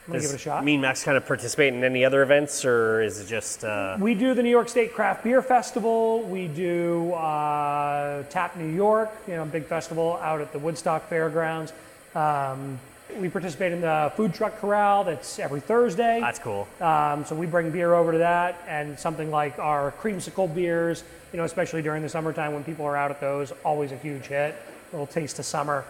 [0.08, 0.64] I'm Does give it a shot.
[0.64, 3.64] Mean Max kind of participate in any other events, or is it just?
[3.64, 6.22] Uh, We do the New York State Craft Beer Festival.
[6.24, 11.74] We do uh, Tap New York, you know, big festival out at the Woodstock Fairgrounds.
[12.14, 12.80] Um,
[13.20, 16.20] we participate in the food truck corral that's every Thursday.
[16.22, 16.68] that's cool.
[16.80, 21.38] Um, so we bring beer over to that, and something like our creamsicle beers, you
[21.38, 24.56] know, especially during the summertime when people are out at those, always a huge hit.
[24.92, 25.86] A little taste of summer,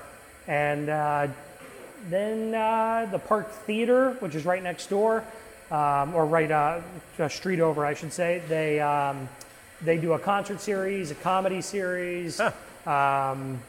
[0.48, 1.28] and uh,
[2.10, 5.24] then uh, the Park Theater, which is right next door,
[5.72, 6.82] um, or right uh,
[7.18, 8.44] a street over, I should say.
[8.48, 9.28] They um,
[9.82, 12.40] they do a concert series, a comedy series,
[12.86, 13.60] um,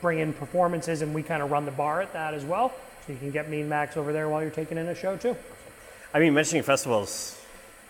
[0.00, 2.72] bring in performances, and we kind of run the bar at that as well.
[3.06, 5.36] So you can get Mean Max over there while you're taking in a show too.
[6.14, 7.40] I mean, mentioning festivals,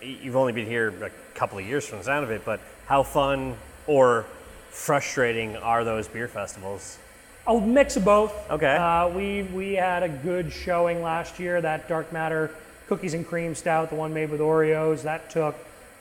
[0.01, 3.03] you've only been here a couple of years from the sound of it, but how
[3.03, 3.55] fun
[3.85, 4.25] or
[4.69, 6.97] frustrating are those beer festivals?
[7.45, 8.33] A mix of both.
[8.49, 8.75] Okay.
[8.75, 11.61] Uh, we we had a good showing last year.
[11.61, 12.49] That Dark Matter
[12.87, 15.55] cookies and cream stout, the one made with Oreos, that took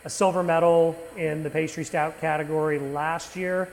[0.05, 3.69] a silver medal in the pastry stout category last year.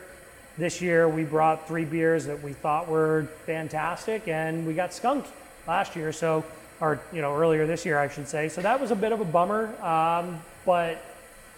[0.60, 5.30] This year we brought three beers that we thought were fantastic, and we got skunked
[5.66, 6.12] last year.
[6.12, 6.44] So,
[6.82, 8.50] or you know, earlier this year, I should say.
[8.50, 9.74] So that was a bit of a bummer.
[9.82, 11.02] Um, but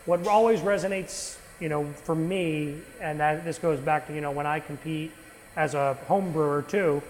[0.06, 4.30] what always resonates, you know, for me, and that this goes back to you know
[4.30, 5.12] when I compete
[5.56, 7.02] as a home brewer too,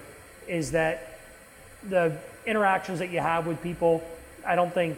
[0.48, 1.20] is that
[1.90, 4.02] the interactions that you have with people,
[4.48, 4.98] I don't think,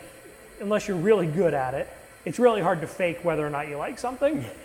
[0.62, 1.90] unless you're really good at it,
[2.26, 4.46] it's really hard to fake whether or not you like something.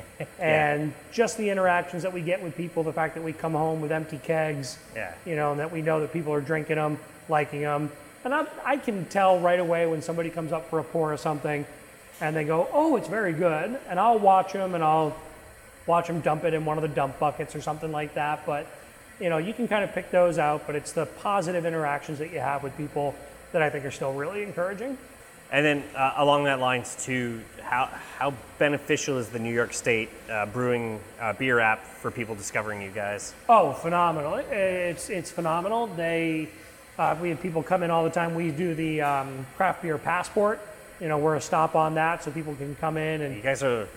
[0.40, 3.80] And just the interactions that we get with people, the fact that we come home
[3.80, 5.14] with empty kegs, Yeah.
[5.24, 6.98] you know, and that we know that people are drinking them,
[7.28, 7.92] liking them.
[8.24, 11.12] And And I, I can tell right away when somebody comes up for a pour
[11.12, 11.64] or something
[12.20, 13.78] and they go, oh, it's very good.
[13.88, 15.14] And I'll watch them and I'll
[15.86, 18.44] watch them dump it in one of the dump buckets or something like that.
[18.44, 18.66] But,
[19.20, 22.32] you know, you can kind of pick those out, but it's the positive interactions that
[22.32, 23.14] you have with people
[23.52, 24.98] that I think are still really encouraging.
[25.50, 27.86] And then uh, along that lines too, how,
[28.18, 32.82] how beneficial is the New York State uh, brewing uh, beer app for people discovering
[32.82, 33.34] you guys?
[33.48, 34.36] Oh, phenomenal!
[34.36, 35.86] It's it's phenomenal.
[35.86, 36.48] They
[36.98, 38.34] uh, we have people come in all the time.
[38.34, 40.60] We do the um, craft beer passport.
[41.00, 43.62] You know, we're a stop on that, so people can come in and You guys
[43.62, 43.88] are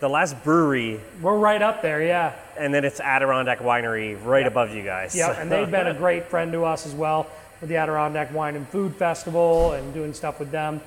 [0.00, 2.02] the last brewery, we're right up there.
[2.02, 5.14] Yeah, and then it's Adirondack Winery right above you guys.
[5.14, 7.26] yeah, and they've been a great friend to us as well
[7.60, 10.80] with the Adirondack Wine and Food Festival and doing stuff with them.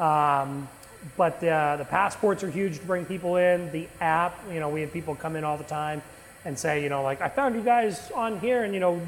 [0.00, 0.68] Um,
[1.16, 3.70] but uh, the passports are huge to bring people in.
[3.72, 6.02] The app, you know, we have people come in all the time
[6.44, 9.00] and say, you know, like I found you guys on here, and you know,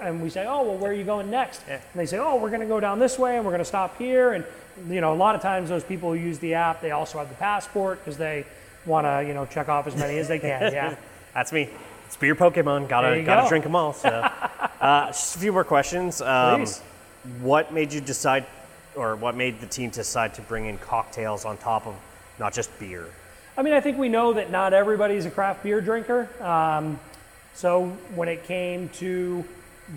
[0.00, 1.62] and we say, oh, well, where are you going next?
[1.68, 1.74] Yeah.
[1.74, 3.64] And they say, oh, we're going to go down this way, and we're going to
[3.64, 4.32] stop here.
[4.32, 4.44] And
[4.88, 7.28] you know, a lot of times those people who use the app, they also have
[7.28, 8.46] the passport because they
[8.86, 10.72] want to, you know, check off as many as they can.
[10.72, 10.96] Yeah.
[11.34, 11.68] That's me.
[12.06, 12.88] It's beer Pokemon.
[12.88, 13.48] Gotta gotta go.
[13.48, 13.92] drink them all.
[13.92, 14.08] So,
[14.80, 16.22] uh, just a few more questions.
[16.22, 16.82] Um, Please.
[17.40, 18.46] What made you decide,
[18.98, 21.94] or what made the team decide to bring in cocktails on top of
[22.38, 23.06] not just beer?
[23.56, 26.28] I mean, I think we know that not everybody's a craft beer drinker.
[26.42, 26.98] Um,
[27.54, 29.44] so when it came to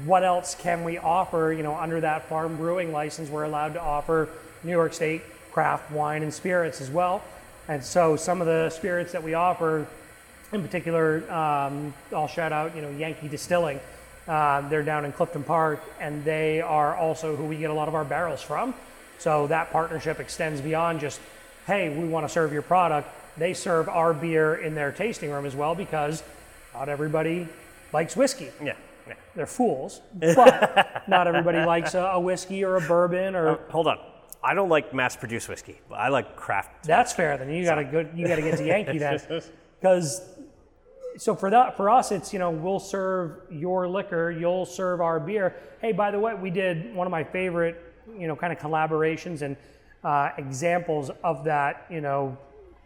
[0.06, 3.82] what else can we offer, you know, under that farm brewing license, we're allowed to
[3.82, 4.30] offer
[4.64, 5.22] New York State
[5.52, 7.22] craft wine and spirits as well.
[7.68, 9.86] And so some of the spirits that we offer,
[10.54, 13.80] in particular, um, I'll shout out, you know, Yankee Distilling.
[14.28, 17.88] Uh, they're down in Clifton Park, and they are also who we get a lot
[17.88, 18.74] of our barrels from.
[19.18, 21.20] So that partnership extends beyond just,
[21.68, 23.10] hey, we want to serve your product.
[23.38, 26.24] They serve our beer in their tasting room as well because
[26.74, 27.48] not everybody
[27.94, 28.50] likes whiskey.
[28.64, 28.76] Yeah.
[29.08, 29.14] yeah.
[29.36, 33.56] They're fools, but not everybody likes a, a whiskey or a bourbon or.
[33.70, 34.00] Hold on.
[34.44, 36.86] I don't like mass-produced whiskey, but I like craft.
[36.86, 37.38] That's fair.
[37.38, 38.08] Then you got to go.
[38.16, 39.20] You got to get to Yankee then,
[39.80, 40.22] because
[41.18, 45.20] so for that for us, it's you know we'll serve your liquor, you'll serve our
[45.20, 45.55] beer.
[45.82, 47.82] Hey, by the way, we did one of my favorite
[48.18, 49.55] you know kind of collaborations and
[50.03, 52.38] uh, examples of that you know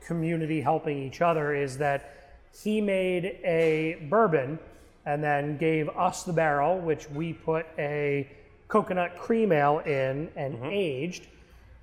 [0.06, 4.60] community helping each other is that he made a bourbon
[5.06, 8.28] and then gave us the barrel, which we put a
[8.68, 11.28] coconut cream ale in and aged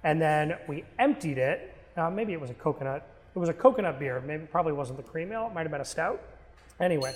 [0.05, 1.74] and then we emptied it.
[1.97, 3.07] Uh, maybe it was a coconut.
[3.34, 4.20] It was a coconut beer.
[4.20, 5.47] Maybe it probably wasn't the cream ale.
[5.47, 6.20] It might have been a stout.
[6.81, 7.14] Anyway,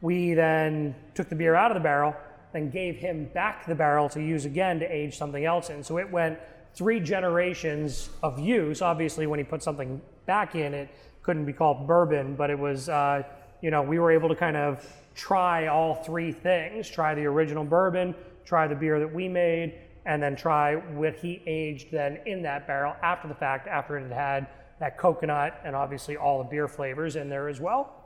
[0.00, 2.14] we then took the beer out of the barrel,
[2.52, 5.82] then gave him back the barrel to use again to age something else in.
[5.82, 6.38] So it went
[6.74, 8.82] three generations of use.
[8.82, 10.88] Obviously, when he put something back in, it
[11.22, 13.22] couldn't be called bourbon, but it was, uh,
[13.60, 14.86] you know, we were able to kind of
[15.18, 18.14] try all three things try the original bourbon,
[18.44, 19.74] try the beer that we made,
[20.06, 24.02] and then try what he aged then in that barrel after the fact, after it
[24.04, 24.46] had had
[24.78, 27.97] that coconut and obviously all the beer flavors in there as well.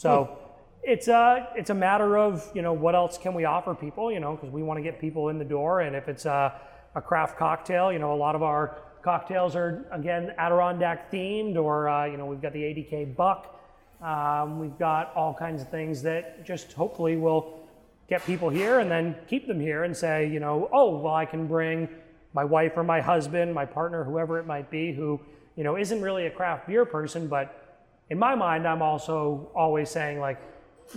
[0.00, 0.38] So
[0.82, 4.18] it's a it's a matter of you know what else can we offer people you
[4.18, 5.82] know because we want to get people in the door.
[5.82, 6.58] And if it's a,
[6.94, 11.90] a craft cocktail you know a lot of our cocktails are again Adirondack themed or
[11.90, 13.60] uh, you know we've got the ADK Buck.
[14.00, 17.60] Um, we've got all kinds of things that just hopefully will
[18.08, 21.26] get people here and then keep them here and say you know oh well I
[21.26, 21.90] can bring
[22.32, 25.20] my wife or my husband my partner whoever it might be who
[25.56, 27.59] you know isn't really a craft beer person but
[28.10, 30.38] in my mind, I'm also always saying like,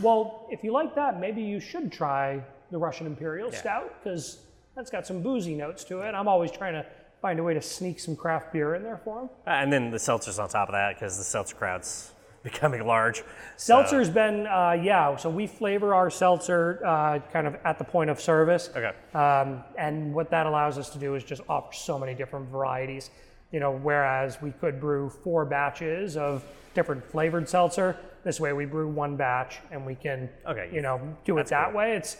[0.01, 4.39] well, if you like that, maybe you should try the Russian Imperial Stout because
[4.75, 6.13] that's got some boozy notes to it.
[6.13, 6.85] I'm always trying to
[7.21, 9.29] find a way to sneak some craft beer in there for them.
[9.45, 12.11] And then the seltzers on top of that, because the seltzer crowd's
[12.43, 13.19] becoming large.
[13.55, 17.83] So- Seltzer's been, uh, yeah, so we flavor our seltzer uh, kind of at the
[17.83, 18.71] point of service.
[18.75, 18.91] Okay.
[19.13, 23.11] Um, and what that allows us to do is just offer so many different varieties.
[23.53, 26.43] You know, whereas we could brew four batches of
[26.73, 30.99] different flavored seltzer, this way we brew one batch and we can, Okay, you know,
[31.23, 31.77] do it that cool.
[31.77, 31.95] way.
[31.95, 32.17] It's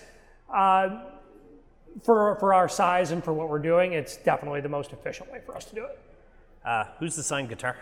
[0.53, 1.01] uh,
[2.03, 5.41] for for our size and for what we're doing, it's definitely the most efficient way
[5.45, 5.99] for us to do it.
[6.63, 7.77] Uh, who's the signed guitar?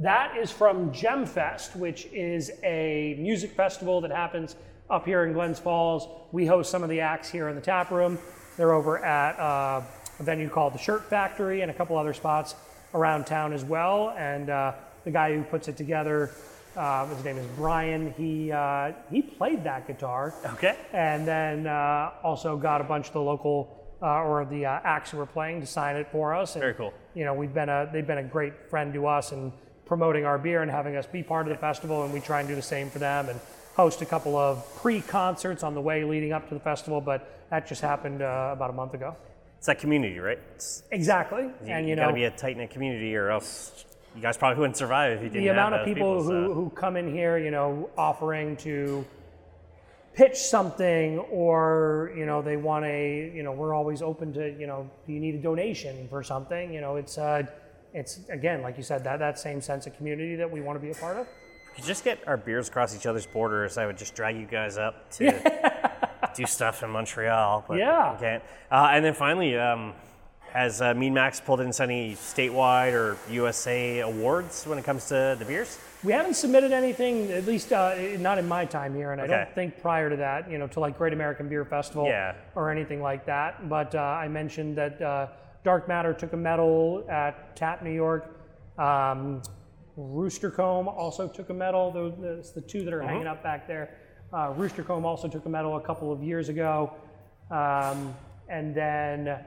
[0.00, 4.54] That is from Gemfest, which is a music festival that happens
[4.90, 6.06] up here in Glens Falls.
[6.32, 8.18] We host some of the acts here in the tap room.
[8.58, 9.80] They're over at uh,
[10.18, 12.54] a venue called the Shirt Factory and a couple other spots
[12.94, 14.14] around town as well.
[14.16, 14.72] And uh,
[15.04, 16.30] the guy who puts it together,
[16.76, 18.12] uh, his name is Brian.
[18.16, 20.76] He uh, he played that guitar Okay.
[20.92, 23.72] and then uh, also got a bunch of the local
[24.02, 26.54] uh, or the uh, acts who were playing to sign it for us.
[26.54, 26.92] And, Very cool.
[27.14, 29.52] You know, we've been a they've been a great friend to us and
[29.86, 32.48] promoting our beer and having us be part of the festival, and we try and
[32.48, 33.40] do the same for them and
[33.74, 37.00] host a couple of pre-concerts on the way leading up to the festival.
[37.00, 39.14] But that just happened uh, about a month ago.
[39.66, 40.38] It's that community, right?
[40.54, 41.42] It's, Exactly.
[41.42, 44.36] you, and you know, got to be a tight knit community, or else you guys
[44.36, 46.96] probably wouldn't survive if you didn't the amount of those people, who, so- who come
[46.96, 49.04] in here, you know, offering to
[50.14, 54.68] pitch something or, you know, they want a, you know, we're always open to, you
[54.68, 56.72] know, do you need a donation for something?
[56.72, 57.42] You know, it's, uh,
[57.92, 60.80] it's again, like you said, that, that same sense of community that we want to
[60.80, 61.26] be a part of.
[61.72, 64.46] If you just get our beers across each other's borders, I would just drag you
[64.46, 65.26] guys up to
[66.36, 67.64] do stuff in Montreal.
[67.66, 68.16] But Yeah.
[68.20, 68.42] can't.
[68.70, 69.94] Uh, and then finally, um,
[70.52, 75.36] has uh, Mean Max pulled in any statewide or USA awards when it comes to
[75.38, 75.78] the beers?
[76.04, 79.54] We haven't submitted anything, at least uh, not in my time here, and I don't
[79.54, 82.34] think prior to that, you know, to like Great American Beer Festival Yeah.
[82.54, 83.68] or anything like that.
[83.68, 85.26] But uh, I mentioned that uh,
[85.64, 88.30] Dark Matter took a medal at TAP New York.
[88.78, 89.42] Um,
[89.96, 91.90] Rooster Comb also took a medal.
[91.90, 93.90] Those that's the two that are hanging up back there.
[94.32, 96.92] Uh, Rooster Comb also took a medal a couple of years ago.
[97.50, 98.14] Um,
[98.48, 99.38] and then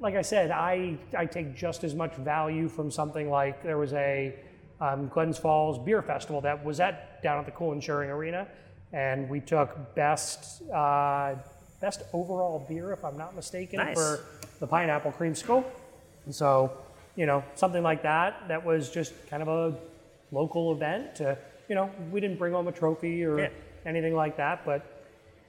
[0.00, 3.92] like I said, I, I take just as much value from something like there was
[3.92, 4.34] a
[4.80, 8.48] um, Glens Falls Beer Festival that was at down at the Cool Insuring Arena,
[8.94, 11.34] and we took best uh,
[11.82, 13.94] best overall beer, if I'm not mistaken, Nice.
[13.94, 14.20] for
[14.58, 15.64] the pineapple creamsicle.
[16.24, 16.72] And so,
[17.14, 19.76] you know, something like that that was just kind of a
[20.32, 21.14] local event.
[21.16, 21.36] To,
[21.70, 23.48] you know, we didn't bring home a trophy or Yeah.
[23.86, 24.82] anything like that, but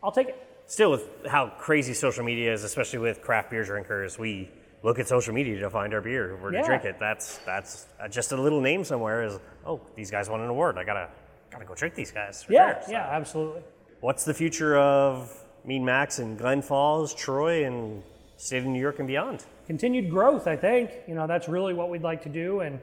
[0.03, 0.37] I'll take it.
[0.67, 4.49] Still, with how crazy social media is, especially with craft beer drinkers, we
[4.83, 6.61] look at social media to find our beer, where Yeah.
[6.61, 6.97] to drink it.
[6.99, 9.23] That's that's uh, just a little name somewhere.
[9.23, 10.77] Is oh, these guys won an award.
[10.77, 11.09] I gotta
[11.49, 12.45] gotta go drink these guys.
[12.47, 12.79] Yeah.
[12.81, 13.63] So yeah, absolutely.
[13.99, 18.03] What's the future of Mean Max and Glen Falls, Troy, and
[18.37, 19.43] state of New York and beyond?
[19.65, 20.91] continued growth, I think.
[21.07, 22.59] You know, that's really what we'd like to do.
[22.59, 22.79] And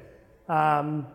[0.49, 1.07] um,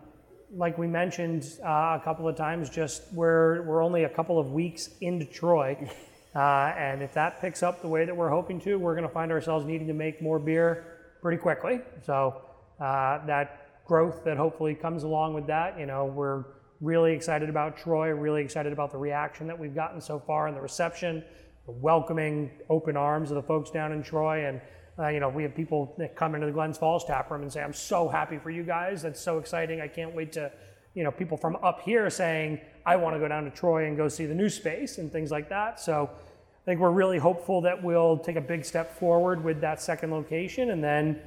[0.56, 4.52] like we mentioned uh, a couple of times, just we're, we're only a couple of
[4.52, 5.76] weeks into Troy,
[6.34, 9.12] Uh, and if that picks up the way that we're hoping to, we're going to
[9.12, 10.84] find ourselves needing to make more beer
[11.22, 11.80] pretty quickly.
[12.04, 12.42] So
[12.80, 16.44] uh, that growth that hopefully comes along with that, you know, we're
[16.80, 20.56] really excited about Troy, really excited about the reaction that we've gotten so far and
[20.56, 21.22] the reception,
[21.66, 24.46] the welcoming open arms of the folks down in Troy.
[24.46, 24.60] And,
[24.98, 27.52] uh, you know, we have people that come into the Glens Falls tap room and
[27.52, 29.02] say, I'm so happy for you guys.
[29.02, 29.80] That's so exciting.
[29.80, 30.52] I can't wait to,
[30.94, 33.96] you know, people from up here saying, I want to go down to Troy and
[33.96, 35.80] go see the new space and things like that.
[35.80, 39.82] So I think we're really hopeful that we'll take a big step forward with that
[39.82, 41.20] second location and then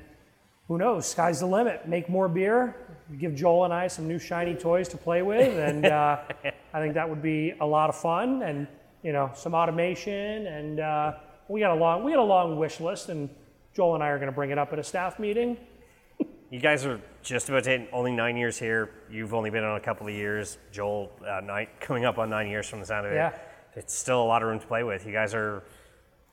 [0.68, 1.88] who knows, sky's the limit.
[1.88, 2.76] Make more beer,
[3.20, 6.18] give Joel and I some new shiny toys to play with, and uh,
[6.74, 8.43] I think that would be a lot of fun.
[8.43, 8.68] And
[9.01, 11.13] you know, some automation, and uh,
[11.47, 13.30] we got a long we got a long wish list, and
[13.78, 15.55] Joel and I are going to bring it up at a staff meeting.
[16.49, 18.89] You guys are just about to hit only nine years here.
[19.11, 20.57] You've only been on a couple of years.
[20.71, 23.15] Joel, uh, nine, coming up on nine years from the sound of it.
[23.15, 23.34] Yeah.
[23.75, 25.05] It's still a lot of room to play with.
[25.05, 25.61] You guys are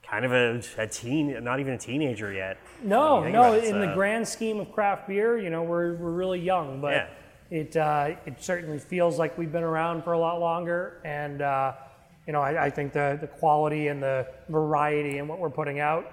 [0.09, 2.59] kind of a, a teen, not even a teenager yet.
[2.81, 3.53] No, When you think no.
[3.55, 6.93] it, In the grand scheme of craft beer, you know, we're we're really young, but
[6.93, 7.09] Yeah.
[7.51, 11.73] it uh, it certainly feels like we've been around for a lot longer, and uh,
[12.29, 15.81] you know, I, I think the the quality and the variety in what we're putting
[15.81, 16.07] out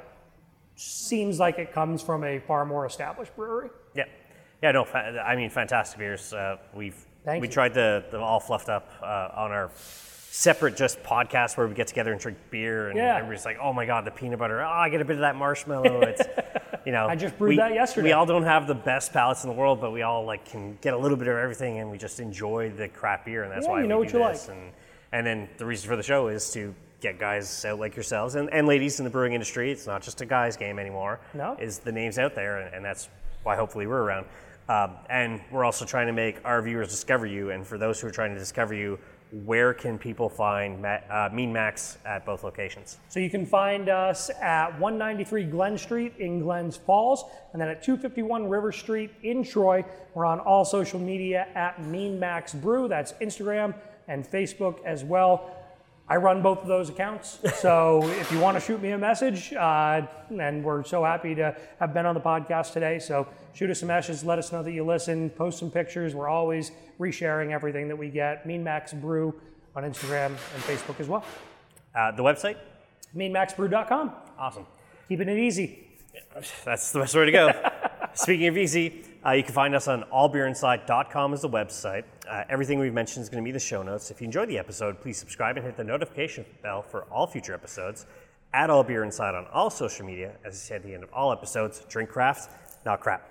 [0.76, 3.70] seems like it comes from a far more established brewery.
[3.96, 4.06] Yeah,
[4.62, 6.34] yeah, no, I mean, fantastic beers.
[6.34, 6.96] Uh, we've
[7.26, 7.54] Thank we you.
[7.54, 11.88] tried the, the all fluffed up uh, on our separate just podcast where we get
[11.88, 13.18] together and drink beer, and Yeah.
[13.18, 14.62] everybody's like, "Oh my god, the peanut butter!
[14.62, 16.22] Oh, I get a bit of that marshmallow." It's
[16.86, 18.08] you know, I just brewed we, that yesterday.
[18.08, 20.78] We all don't have the best palates in the world, but we all like can
[20.82, 23.66] get a little bit of everything, and we just enjoy the crap beer, and that's
[23.68, 24.34] Yeah, why you we know do what you like.
[24.34, 24.48] this.
[24.48, 24.72] And
[25.12, 28.52] and then the reason for the show is to get guys out like yourselves and,
[28.54, 29.72] and ladies in the brewing industry.
[29.72, 31.20] It's not just a guys' game anymore.
[31.34, 31.58] No.
[31.60, 33.10] Is the names out there, and, and that's
[33.44, 34.28] why hopefully we're around.
[34.70, 37.50] Um, and we're also trying to make our viewers discover you.
[37.50, 39.00] And for those who are trying to discover you,
[39.46, 42.98] where can people find Ma- uh, Mean Max at both locations?
[43.10, 47.82] So you can find us at 193 Glen Street in Glens Falls, and then at
[47.82, 49.84] 251 River Street in Troy.
[50.14, 52.88] We're on all social media at Mean Max Brew.
[52.88, 53.74] That's Instagram
[54.08, 55.61] and Facebook as well.
[56.12, 59.54] I run both of those accounts, so if you want to shoot me a message,
[59.54, 63.00] uh, and we're so happy to have been on the podcast today.
[63.00, 66.14] So shoot us a message, let us know that you listen, post some pictures.
[66.14, 68.46] We're always resharing everything that we get.
[68.46, 69.34] Mean Max Brew
[69.74, 71.24] on Instagram and Facebook as well.
[71.96, 72.58] Uh, the website?
[73.16, 74.12] MeanMaxBrew.com.
[74.38, 74.66] Awesome.
[75.08, 75.88] Keeping it easy.
[76.66, 77.70] That's the best way to go.
[78.16, 82.04] Speaking of easy, uh, you can find us on allbeerinside.com as the website.
[82.28, 84.10] Uh, everything we've mentioned is going to be the show notes.
[84.10, 87.54] If you enjoyed the episode, please subscribe and hit the notification bell for all future
[87.54, 88.06] episodes.
[88.54, 90.34] Add All Beer Inside on all social media.
[90.44, 92.50] As I say at the end of all episodes, drink craft,
[92.86, 93.31] not crap.